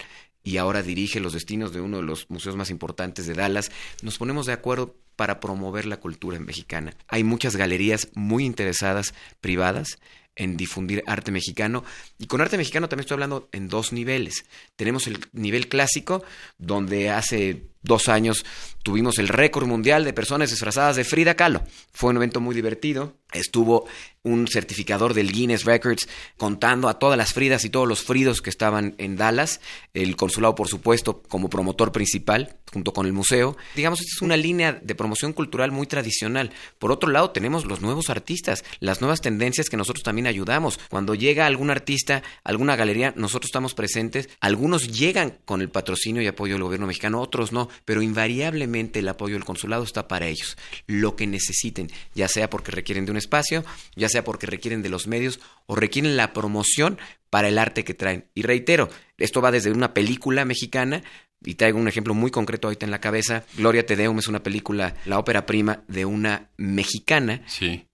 y 0.49 0.57
ahora 0.57 0.81
dirige 0.81 1.19
los 1.19 1.33
destinos 1.33 1.73
de 1.73 1.79
uno 1.79 1.97
de 1.97 2.03
los 2.03 2.27
museos 2.31 2.55
más 2.55 2.71
importantes 2.71 3.27
de 3.27 3.35
Dallas, 3.35 3.71
nos 4.01 4.17
ponemos 4.17 4.47
de 4.47 4.53
acuerdo 4.53 4.95
para 5.15 5.39
promover 5.39 5.85
la 5.85 5.97
cultura 5.97 6.39
mexicana. 6.39 6.95
Hay 7.07 7.23
muchas 7.23 7.55
galerías 7.55 8.09
muy 8.15 8.45
interesadas, 8.45 9.13
privadas, 9.41 9.99
en 10.35 10.57
difundir 10.57 11.03
arte 11.05 11.31
mexicano. 11.31 11.83
Y 12.17 12.25
con 12.25 12.41
arte 12.41 12.57
mexicano 12.57 12.89
también 12.89 13.01
estoy 13.01 13.15
hablando 13.15 13.47
en 13.51 13.67
dos 13.67 13.93
niveles. 13.93 14.45
Tenemos 14.75 15.05
el 15.05 15.19
nivel 15.33 15.67
clásico, 15.67 16.23
donde 16.57 17.11
hace 17.11 17.67
dos 17.81 18.09
años 18.09 18.45
tuvimos 18.83 19.19
el 19.19 19.27
récord 19.27 19.67
mundial 19.67 20.03
de 20.03 20.13
personas 20.13 20.49
disfrazadas 20.49 20.95
de 20.95 21.03
Frida 21.03 21.35
Kahlo. 21.35 21.63
Fue 21.93 22.09
un 22.09 22.17
evento 22.17 22.41
muy 22.41 22.55
divertido. 22.55 23.13
Estuvo 23.31 23.85
un 24.23 24.47
certificador 24.47 25.13
del 25.13 25.31
Guinness 25.31 25.65
Records 25.65 26.07
contando 26.37 26.89
a 26.89 26.97
todas 26.97 27.17
las 27.17 27.33
Fridas 27.33 27.63
y 27.63 27.69
todos 27.69 27.87
los 27.87 28.01
Fridos 28.01 28.41
que 28.41 28.49
estaban 28.49 28.95
en 28.97 29.15
Dallas. 29.15 29.61
El 29.93 30.15
consulado, 30.15 30.55
por 30.55 30.67
supuesto, 30.67 31.21
como 31.29 31.49
promotor 31.49 31.91
principal, 31.91 32.55
junto 32.73 32.91
con 32.91 33.05
el 33.05 33.13
museo. 33.13 33.55
Digamos, 33.75 33.99
esta 34.01 34.11
es 34.15 34.21
una 34.21 34.35
línea 34.35 34.79
de 34.81 34.95
promoción 34.95 35.33
cultural 35.33 35.71
muy 35.71 35.85
tradicional. 35.85 36.51
Por 36.79 36.91
otro 36.91 37.11
lado, 37.11 37.29
tenemos 37.29 37.65
los 37.65 37.81
nuevos 37.81 38.09
artistas, 38.09 38.63
las 38.79 39.01
nuevas 39.01 39.21
tendencias 39.21 39.69
que 39.69 39.77
nosotros 39.77 40.03
también 40.03 40.25
ayudamos. 40.25 40.79
Cuando 40.89 41.13
llega 41.13 41.45
algún 41.45 41.69
artista, 41.69 42.23
alguna 42.43 42.75
galería, 42.75 43.13
nosotros 43.15 43.49
estamos 43.49 43.75
presentes. 43.75 44.29
Algunos 44.39 44.87
llegan 44.87 45.37
con 45.45 45.61
el 45.61 45.69
patrocinio 45.69 46.21
y 46.23 46.27
apoyo 46.27 46.55
del 46.55 46.63
gobierno 46.63 46.87
mexicano, 46.87 47.21
otros 47.21 47.51
no 47.51 47.68
pero 47.85 48.01
invariablemente 48.01 48.99
el 48.99 49.07
apoyo 49.07 49.35
del 49.35 49.45
consulado 49.45 49.83
está 49.83 50.07
para 50.07 50.27
ellos, 50.27 50.57
lo 50.87 51.15
que 51.15 51.27
necesiten, 51.27 51.89
ya 52.15 52.27
sea 52.27 52.49
porque 52.49 52.71
requieren 52.71 53.05
de 53.05 53.11
un 53.11 53.17
espacio, 53.17 53.63
ya 53.95 54.09
sea 54.09 54.23
porque 54.23 54.47
requieren 54.47 54.81
de 54.81 54.89
los 54.89 55.07
medios 55.07 55.39
o 55.65 55.75
requieren 55.75 56.17
la 56.17 56.33
promoción 56.33 56.97
para 57.29 57.47
el 57.47 57.57
arte 57.57 57.83
que 57.83 57.93
traen. 57.93 58.25
Y 58.33 58.41
reitero, 58.41 58.89
esto 59.17 59.41
va 59.41 59.51
desde 59.51 59.71
una 59.71 59.93
película 59.93 60.45
mexicana 60.45 61.03
y 61.43 61.55
traigo 61.55 61.79
un 61.79 61.87
ejemplo 61.87 62.13
muy 62.13 62.31
concreto 62.31 62.67
ahorita 62.67 62.85
en 62.85 62.91
la 62.91 63.01
cabeza. 63.01 63.43
Gloria 63.57 63.85
Te 63.85 63.95
Deum 63.95 64.19
es 64.19 64.27
una 64.27 64.43
película, 64.43 64.95
la 65.05 65.19
ópera 65.19 65.45
prima 65.45 65.83
de 65.87 66.05
una 66.05 66.49
mexicana 66.57 67.43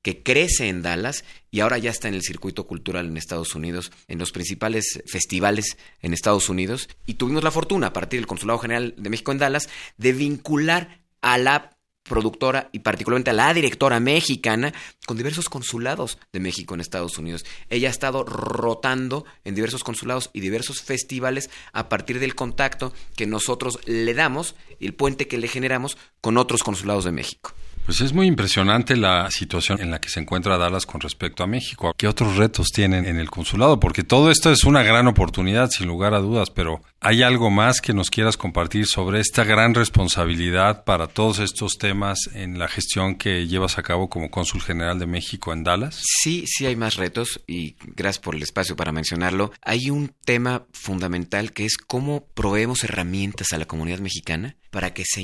que 0.02 0.24
crece 0.24 0.68
en 0.68 0.82
Dallas 0.82 1.24
y 1.52 1.60
ahora 1.60 1.78
ya 1.78 1.92
está 1.92 2.08
en 2.08 2.16
el 2.16 2.24
circuito 2.24 2.66
cultural 2.68 3.06
en 3.06 3.18
Estados 3.18 3.56
Unidos, 3.56 3.92
en 4.08 4.20
los 4.20 4.32
principales 4.32 5.02
festivales 5.06 5.78
en 6.02 6.14
Estados 6.14 6.50
Unidos. 6.50 6.90
Y 7.06 7.16
tuvimos 7.16 7.44
la 7.44 7.52
fortuna, 7.52 7.88
a 7.88 7.94
partir 7.94 8.20
del 8.20 8.28
Consulado 8.28 8.60
General 8.60 8.94
de 8.98 9.10
México 9.10 9.32
en 9.32 9.38
Dallas, 9.38 9.70
de 9.98 10.14
vincular 10.14 11.02
a 11.22 11.38
la 11.38 11.75
productora 12.08 12.70
y 12.72 12.80
particularmente 12.80 13.32
a 13.32 13.34
la 13.34 13.54
directora 13.54 14.00
mexicana 14.00 14.74
con 15.06 15.18
diversos 15.18 15.50
consulados 15.50 16.18
de 16.32 16.39
México 16.39 16.74
en 16.74 16.82
Estados 16.82 17.18
Unidos. 17.18 17.46
Ella 17.70 17.89
ha 17.89 17.91
estado 17.91 18.24
rotando 18.24 19.26
en 19.44 19.56
diversos 19.56 19.84
consulados 19.84 20.30
y 20.34 20.39
diversos 20.39 20.82
festivales 20.82 21.50
a 21.74 21.89
partir 21.89 22.20
del 22.20 22.36
contacto 22.36 22.94
que 23.15 23.26
nosotros 23.26 23.80
le 23.86 24.13
damos 24.13 24.56
y 24.80 24.86
el 24.86 24.94
puente 24.94 25.28
que 25.28 25.38
le 25.38 25.48
generamos 25.48 25.98
con 26.22 26.38
otros 26.38 26.63
consulados 26.63 27.06
de 27.06 27.12
México. 27.12 27.54
Pues 27.86 28.02
es 28.02 28.13
muy 28.13 28.26
impresionante 28.26 28.95
la 28.95 29.30
situación 29.30 29.80
en 29.80 29.91
la 29.91 30.02
que 30.02 30.10
se 30.10 30.19
encuentra 30.19 30.58
Dallas 30.58 30.88
con 30.88 31.02
respecto 31.02 31.43
a 31.43 31.48
México. 31.48 31.93
¿Qué 31.95 32.08
otros 32.08 32.36
retos 32.36 32.69
tienen 32.74 33.06
en 33.06 33.19
el 33.19 33.30
consulado? 33.30 33.80
Porque 33.80 34.04
todo 34.04 34.32
esto 34.32 34.52
es 34.52 34.63
una 34.63 34.82
gran 34.82 35.06
oportunidad, 35.08 35.69
sin 35.69 35.86
lugar 35.86 36.15
a 36.15 36.19
dudas, 36.19 36.50
pero 36.50 36.82
¿hay 37.00 37.21
algo 37.21 37.52
más 37.52 37.82
que 37.82 37.93
nos 37.93 38.10
quieras 38.10 38.38
compartir 38.38 38.88
sobre 38.88 39.19
esta 39.19 39.43
gran 39.43 39.76
responsabilidad 39.76 40.84
para 40.84 41.06
todos 41.06 41.38
estos 41.38 41.78
temas 41.78 42.17
en 42.34 42.58
la 42.58 42.67
gestión 42.67 43.17
que 43.17 43.45
llevas 43.45 43.78
a 43.78 43.84
cabo 43.84 44.10
como 44.10 44.32
cónsul 44.32 44.63
general 44.63 44.98
de 44.98 45.06
México 45.06 45.54
en 45.54 45.63
Dallas? 45.63 46.02
Sí, 46.24 46.45
sí 46.48 46.65
hay 46.65 46.76
más 46.76 46.95
retos 46.95 47.43
y 47.45 47.76
gracias 47.95 48.24
por 48.24 48.34
el 48.34 48.41
espacio 48.41 48.76
para 48.76 48.93
mencionarlo. 48.93 49.52
Hay 49.62 49.91
un 49.91 50.12
tema 50.26 50.65
fundamental 50.74 51.52
que 51.52 51.65
es 51.65 51.78
cómo 51.78 52.26
proveemos 52.34 52.84
herramientas 52.84 53.54
a 53.54 53.60
la 53.60 53.65
comunidad 53.65 54.00
mexicana 54.00 54.56
para 54.71 54.93
que 54.93 55.04
se 55.06 55.21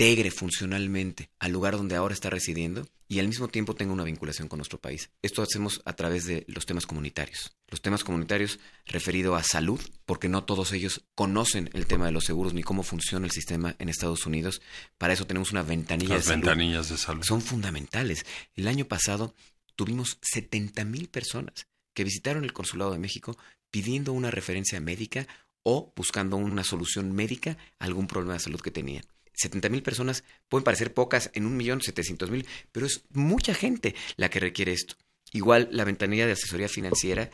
integre 0.00 0.30
funcionalmente 0.30 1.28
al 1.38 1.52
lugar 1.52 1.76
donde 1.76 1.94
ahora 1.94 2.14
está 2.14 2.30
residiendo 2.30 2.88
y 3.06 3.18
al 3.18 3.28
mismo 3.28 3.48
tiempo 3.48 3.74
tenga 3.74 3.92
una 3.92 4.04
vinculación 4.04 4.48
con 4.48 4.56
nuestro 4.56 4.80
país. 4.80 5.10
Esto 5.20 5.42
hacemos 5.42 5.82
a 5.84 5.92
través 5.92 6.24
de 6.24 6.46
los 6.48 6.64
temas 6.64 6.86
comunitarios. 6.86 7.54
Los 7.68 7.82
temas 7.82 8.02
comunitarios 8.02 8.60
referido 8.86 9.36
a 9.36 9.42
salud, 9.42 9.78
porque 10.06 10.30
no 10.30 10.44
todos 10.44 10.72
ellos 10.72 11.04
conocen 11.14 11.68
el 11.74 11.86
tema 11.86 12.06
de 12.06 12.12
los 12.12 12.24
seguros 12.24 12.54
ni 12.54 12.62
cómo 12.62 12.82
funciona 12.82 13.26
el 13.26 13.30
sistema 13.30 13.76
en 13.78 13.90
Estados 13.90 14.24
Unidos. 14.24 14.62
Para 14.96 15.12
eso 15.12 15.26
tenemos 15.26 15.52
una 15.52 15.62
ventanilla 15.62 16.14
Las 16.14 16.24
de 16.24 16.28
salud. 16.30 16.44
ventanillas 16.46 16.88
de 16.88 16.96
salud. 16.96 17.22
Son 17.22 17.42
fundamentales. 17.42 18.24
El 18.54 18.68
año 18.68 18.86
pasado 18.86 19.34
tuvimos 19.76 20.16
70 20.22 20.82
mil 20.86 21.10
personas 21.10 21.66
que 21.92 22.04
visitaron 22.04 22.44
el 22.44 22.54
Consulado 22.54 22.92
de 22.92 22.98
México 22.98 23.36
pidiendo 23.70 24.14
una 24.14 24.30
referencia 24.30 24.80
médica 24.80 25.26
o 25.62 25.92
buscando 25.94 26.38
una 26.38 26.64
solución 26.64 27.12
médica 27.12 27.58
a 27.78 27.84
algún 27.84 28.06
problema 28.06 28.32
de 28.32 28.40
salud 28.40 28.60
que 28.62 28.70
tenían. 28.70 29.04
70 29.40 29.68
mil 29.68 29.82
personas 29.82 30.24
pueden 30.48 30.64
parecer 30.64 30.92
pocas 30.94 31.30
en 31.34 31.46
un 31.46 31.56
millón 31.56 31.80
setecientos 31.80 32.30
mil, 32.30 32.46
pero 32.72 32.86
es 32.86 33.04
mucha 33.10 33.54
gente 33.54 33.94
la 34.16 34.28
que 34.28 34.40
requiere 34.40 34.72
esto. 34.72 34.96
Igual 35.32 35.68
la 35.70 35.84
ventanilla 35.84 36.26
de 36.26 36.32
asesoría 36.32 36.68
financiera, 36.68 37.30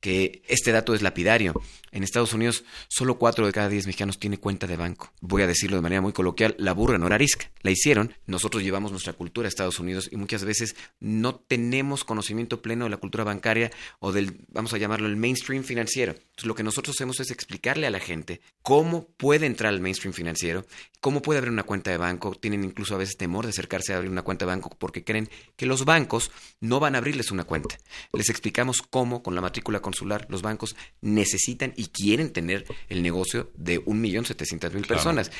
que 0.00 0.42
este 0.48 0.72
dato 0.72 0.94
es 0.94 1.02
lapidario. 1.02 1.54
En 1.92 2.04
Estados 2.04 2.32
Unidos, 2.32 2.64
solo 2.88 3.18
4 3.18 3.46
de 3.46 3.52
cada 3.52 3.68
10 3.68 3.86
mexicanos 3.86 4.18
tiene 4.18 4.38
cuenta 4.38 4.68
de 4.68 4.76
banco. 4.76 5.12
Voy 5.20 5.42
a 5.42 5.48
decirlo 5.48 5.76
de 5.76 5.82
manera 5.82 6.00
muy 6.00 6.12
coloquial, 6.12 6.54
la 6.58 6.72
burra 6.72 6.98
no 6.98 7.06
era 7.06 7.16
arisca. 7.16 7.50
La 7.62 7.72
hicieron, 7.72 8.14
nosotros 8.26 8.62
llevamos 8.62 8.92
nuestra 8.92 9.12
cultura 9.12 9.46
a 9.46 9.48
Estados 9.48 9.80
Unidos 9.80 10.08
y 10.12 10.16
muchas 10.16 10.44
veces 10.44 10.76
no 11.00 11.34
tenemos 11.34 12.04
conocimiento 12.04 12.62
pleno 12.62 12.84
de 12.84 12.90
la 12.90 12.98
cultura 12.98 13.24
bancaria 13.24 13.72
o 13.98 14.12
del, 14.12 14.44
vamos 14.48 14.72
a 14.72 14.78
llamarlo, 14.78 15.08
el 15.08 15.16
mainstream 15.16 15.64
financiero. 15.64 16.12
Entonces, 16.12 16.44
lo 16.44 16.54
que 16.54 16.62
nosotros 16.62 16.94
hacemos 16.96 17.18
es 17.18 17.32
explicarle 17.32 17.86
a 17.86 17.90
la 17.90 18.00
gente 18.00 18.40
cómo 18.62 19.08
puede 19.16 19.46
entrar 19.46 19.72
al 19.72 19.80
mainstream 19.80 20.14
financiero, 20.14 20.64
cómo 21.00 21.22
puede 21.22 21.38
abrir 21.38 21.52
una 21.52 21.64
cuenta 21.64 21.90
de 21.90 21.96
banco. 21.96 22.34
Tienen 22.34 22.62
incluso 22.62 22.94
a 22.94 22.98
veces 22.98 23.16
temor 23.16 23.44
de 23.44 23.50
acercarse 23.50 23.92
a 23.92 23.96
abrir 23.96 24.10
una 24.10 24.22
cuenta 24.22 24.44
de 24.44 24.50
banco 24.50 24.70
porque 24.78 25.02
creen 25.02 25.28
que 25.56 25.66
los 25.66 25.84
bancos 25.84 26.30
no 26.60 26.78
van 26.78 26.94
a 26.94 26.98
abrirles 26.98 27.30
una 27.30 27.39
cuenta. 27.44 27.78
Les 28.12 28.28
explicamos 28.28 28.82
cómo 28.82 29.22
con 29.22 29.34
la 29.34 29.40
matrícula 29.40 29.80
consular 29.80 30.26
los 30.28 30.42
bancos 30.42 30.76
necesitan 31.00 31.72
y 31.76 31.86
quieren 31.88 32.32
tener 32.32 32.64
el 32.88 33.02
negocio 33.02 33.50
de 33.54 33.84
1.700.000 33.84 34.86
personas. 34.86 35.30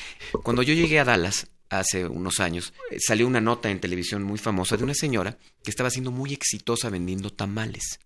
Cuando 0.43 0.63
yo 0.63 0.73
llegué 0.73 0.99
a 0.99 1.05
Dallas 1.05 1.47
hace 1.69 2.05
unos 2.05 2.39
años, 2.39 2.73
eh, 2.91 2.97
salió 2.99 3.27
una 3.27 3.41
nota 3.41 3.69
en 3.69 3.79
televisión 3.79 4.23
muy 4.23 4.37
famosa 4.37 4.77
de 4.77 4.83
una 4.83 4.93
señora 4.93 5.37
que 5.63 5.71
estaba 5.71 5.89
siendo 5.89 6.11
muy 6.11 6.33
exitosa 6.33 6.89
vendiendo 6.89 7.31
tamales. 7.31 7.99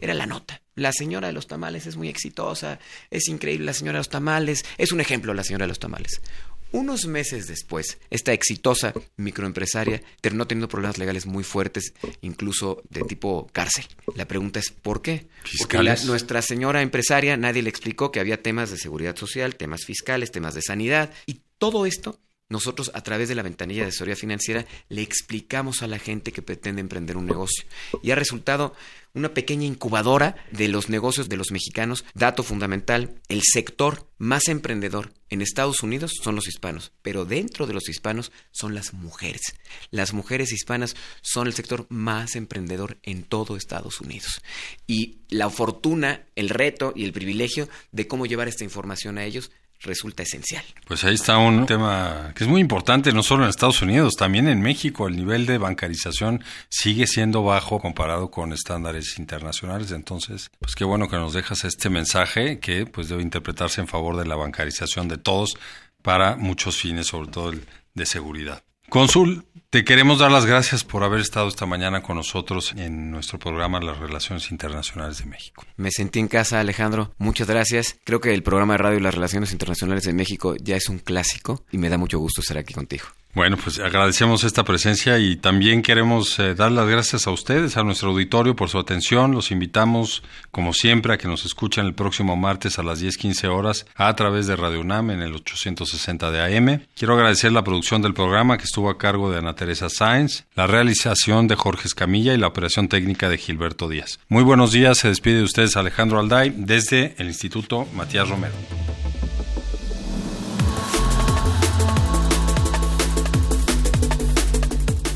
Era 0.00 0.14
la 0.14 0.26
nota. 0.26 0.60
La 0.74 0.92
señora 0.92 1.28
de 1.28 1.34
los 1.34 1.46
tamales 1.46 1.86
es 1.86 1.96
muy 1.96 2.08
exitosa, 2.08 2.78
es 3.10 3.28
increíble 3.28 3.66
la 3.66 3.74
señora 3.74 3.96
de 3.96 4.00
los 4.00 4.08
tamales, 4.08 4.64
es 4.78 4.90
un 4.90 5.00
ejemplo 5.00 5.34
la 5.34 5.44
señora 5.44 5.64
de 5.64 5.68
los 5.68 5.78
tamales. 5.78 6.22
Unos 6.72 7.06
meses 7.06 7.46
después, 7.48 7.98
esta 8.10 8.32
exitosa 8.32 8.94
microempresaria 9.16 10.02
terminó 10.20 10.46
teniendo 10.46 10.68
problemas 10.68 10.98
legales 10.98 11.26
muy 11.26 11.44
fuertes, 11.44 11.92
incluso 12.22 12.82
de 12.88 13.02
tipo 13.02 13.46
cárcel. 13.52 13.84
La 14.16 14.26
pregunta 14.26 14.58
es 14.58 14.70
¿por 14.70 15.02
qué? 15.02 15.26
Porque 15.58 15.76
la- 15.78 15.92
Fiscales. 15.92 16.04
nuestra 16.06 16.42
señora 16.42 16.82
empresaria 16.82 17.36
nadie 17.36 17.62
le 17.62 17.68
explicó 17.70 18.10
que 18.10 18.20
había 18.20 18.42
temas 18.42 18.70
de 18.70 18.78
seguridad 18.78 19.16
social, 19.16 19.56
temas 19.56 19.84
fiscales, 19.84 20.30
temas 20.32 20.54
de 20.54 20.62
sanidad 20.62 21.12
y 21.26 21.40
todo 21.58 21.86
esto 21.86 22.18
nosotros 22.52 22.92
a 22.94 23.02
través 23.02 23.28
de 23.28 23.34
la 23.34 23.42
ventanilla 23.42 23.82
de 23.82 23.88
asesoría 23.88 24.14
financiera 24.14 24.66
le 24.88 25.02
explicamos 25.02 25.82
a 25.82 25.88
la 25.88 25.98
gente 25.98 26.32
que 26.32 26.42
pretende 26.42 26.80
emprender 26.80 27.16
un 27.16 27.26
negocio 27.26 27.64
y 28.02 28.10
ha 28.10 28.14
resultado 28.14 28.74
una 29.14 29.34
pequeña 29.34 29.66
incubadora 29.66 30.36
de 30.52 30.68
los 30.68 30.88
negocios 30.88 31.28
de 31.28 31.36
los 31.36 31.50
mexicanos. 31.50 32.04
Dato 32.14 32.42
fundamental, 32.42 33.20
el 33.28 33.42
sector 33.42 34.08
más 34.18 34.48
emprendedor 34.48 35.12
en 35.28 35.42
Estados 35.42 35.82
Unidos 35.82 36.12
son 36.22 36.34
los 36.34 36.48
hispanos, 36.48 36.92
pero 37.02 37.24
dentro 37.24 37.66
de 37.66 37.74
los 37.74 37.88
hispanos 37.88 38.32
son 38.52 38.74
las 38.74 38.94
mujeres. 38.94 39.42
Las 39.90 40.12
mujeres 40.12 40.52
hispanas 40.52 40.96
son 41.20 41.46
el 41.46 41.54
sector 41.54 41.86
más 41.88 42.36
emprendedor 42.36 42.98
en 43.02 43.24
todo 43.24 43.56
Estados 43.56 44.00
Unidos. 44.00 44.42
Y 44.86 45.18
la 45.28 45.50
fortuna, 45.50 46.26
el 46.36 46.48
reto 46.48 46.92
y 46.94 47.04
el 47.04 47.12
privilegio 47.12 47.68
de 47.92 48.06
cómo 48.06 48.26
llevar 48.26 48.48
esta 48.48 48.64
información 48.64 49.18
a 49.18 49.24
ellos 49.24 49.50
resulta 49.82 50.22
esencial. 50.22 50.64
Pues 50.86 51.04
ahí 51.04 51.14
está 51.14 51.38
un 51.38 51.66
tema 51.66 52.32
que 52.34 52.44
es 52.44 52.50
muy 52.50 52.60
importante, 52.60 53.12
no 53.12 53.22
solo 53.22 53.44
en 53.44 53.50
Estados 53.50 53.82
Unidos, 53.82 54.14
también 54.16 54.48
en 54.48 54.60
México. 54.60 55.08
El 55.08 55.16
nivel 55.16 55.46
de 55.46 55.58
bancarización 55.58 56.44
sigue 56.68 57.06
siendo 57.06 57.42
bajo 57.42 57.80
comparado 57.80 58.30
con 58.30 58.52
estándares 58.52 59.18
internacionales. 59.18 59.90
Entonces, 59.90 60.50
pues 60.58 60.74
qué 60.74 60.84
bueno 60.84 61.08
que 61.08 61.16
nos 61.16 61.32
dejas 61.32 61.64
este 61.64 61.90
mensaje 61.90 62.58
que 62.58 62.86
pues 62.86 63.08
debe 63.08 63.22
interpretarse 63.22 63.80
en 63.80 63.88
favor 63.88 64.16
de 64.16 64.26
la 64.26 64.36
bancarización 64.36 65.08
de 65.08 65.18
todos 65.18 65.56
para 66.02 66.36
muchos 66.36 66.76
fines, 66.76 67.06
sobre 67.06 67.30
todo 67.30 67.50
el 67.50 67.66
de 67.94 68.06
seguridad. 68.06 68.62
Cónsul, 68.88 69.46
te 69.72 69.86
queremos 69.86 70.18
dar 70.18 70.30
las 70.30 70.44
gracias 70.44 70.84
por 70.84 71.02
haber 71.02 71.20
estado 71.20 71.48
esta 71.48 71.64
mañana 71.64 72.02
con 72.02 72.16
nosotros 72.16 72.74
en 72.76 73.10
nuestro 73.10 73.38
programa 73.38 73.80
Las 73.80 73.96
Relaciones 73.96 74.50
Internacionales 74.50 75.16
de 75.16 75.24
México. 75.24 75.64
Me 75.78 75.90
sentí 75.90 76.18
en 76.18 76.28
casa, 76.28 76.60
Alejandro. 76.60 77.14
Muchas 77.16 77.48
gracias. 77.48 77.96
Creo 78.04 78.20
que 78.20 78.34
el 78.34 78.42
programa 78.42 78.74
de 78.74 78.78
radio 78.78 79.00
las 79.00 79.14
relaciones 79.14 79.50
internacionales 79.50 80.04
de 80.04 80.12
México 80.12 80.56
ya 80.60 80.76
es 80.76 80.90
un 80.90 80.98
clásico 80.98 81.64
y 81.72 81.78
me 81.78 81.88
da 81.88 81.96
mucho 81.96 82.18
gusto 82.18 82.42
estar 82.42 82.58
aquí 82.58 82.74
contigo. 82.74 83.06
Bueno, 83.34 83.56
pues 83.56 83.78
agradecemos 83.78 84.44
esta 84.44 84.62
presencia 84.62 85.18
y 85.18 85.36
también 85.36 85.80
queremos 85.80 86.38
eh, 86.38 86.54
dar 86.54 86.70
las 86.70 86.86
gracias 86.86 87.26
a 87.26 87.30
ustedes, 87.30 87.78
a 87.78 87.82
nuestro 87.82 88.10
auditorio 88.10 88.54
por 88.54 88.68
su 88.68 88.78
atención. 88.78 89.32
Los 89.32 89.50
invitamos, 89.50 90.22
como 90.50 90.74
siempre, 90.74 91.14
a 91.14 91.16
que 91.16 91.28
nos 91.28 91.46
escuchen 91.46 91.86
el 91.86 91.94
próximo 91.94 92.36
martes 92.36 92.78
a 92.78 92.82
las 92.82 93.00
10:15 93.00 93.48
horas 93.48 93.86
a 93.94 94.14
través 94.16 94.46
de 94.48 94.56
Radio 94.56 94.82
UNAM 94.82 95.12
en 95.12 95.22
el 95.22 95.34
860 95.34 96.30
de 96.30 96.58
AM. 96.58 96.82
Quiero 96.94 97.14
agradecer 97.14 97.52
la 97.52 97.64
producción 97.64 98.02
del 98.02 98.12
programa 98.12 98.58
que 98.58 98.64
estuvo 98.64 98.90
a 98.90 98.98
cargo 98.98 99.30
de 99.30 99.38
Ana 99.38 99.54
Teresa 99.54 99.88
Sáenz, 99.88 100.44
la 100.54 100.66
realización 100.66 101.48
de 101.48 101.56
Jorge 101.56 101.88
Escamilla 101.88 102.34
y 102.34 102.36
la 102.36 102.48
operación 102.48 102.88
técnica 102.88 103.30
de 103.30 103.38
Gilberto 103.38 103.88
Díaz. 103.88 104.20
Muy 104.28 104.42
buenos 104.42 104.72
días, 104.72 104.98
se 104.98 105.08
despide 105.08 105.38
de 105.38 105.44
ustedes 105.44 105.78
Alejandro 105.78 106.20
Alday 106.20 106.52
desde 106.54 107.14
el 107.16 107.28
Instituto 107.28 107.88
Matías 107.94 108.28
Romero. 108.28 108.52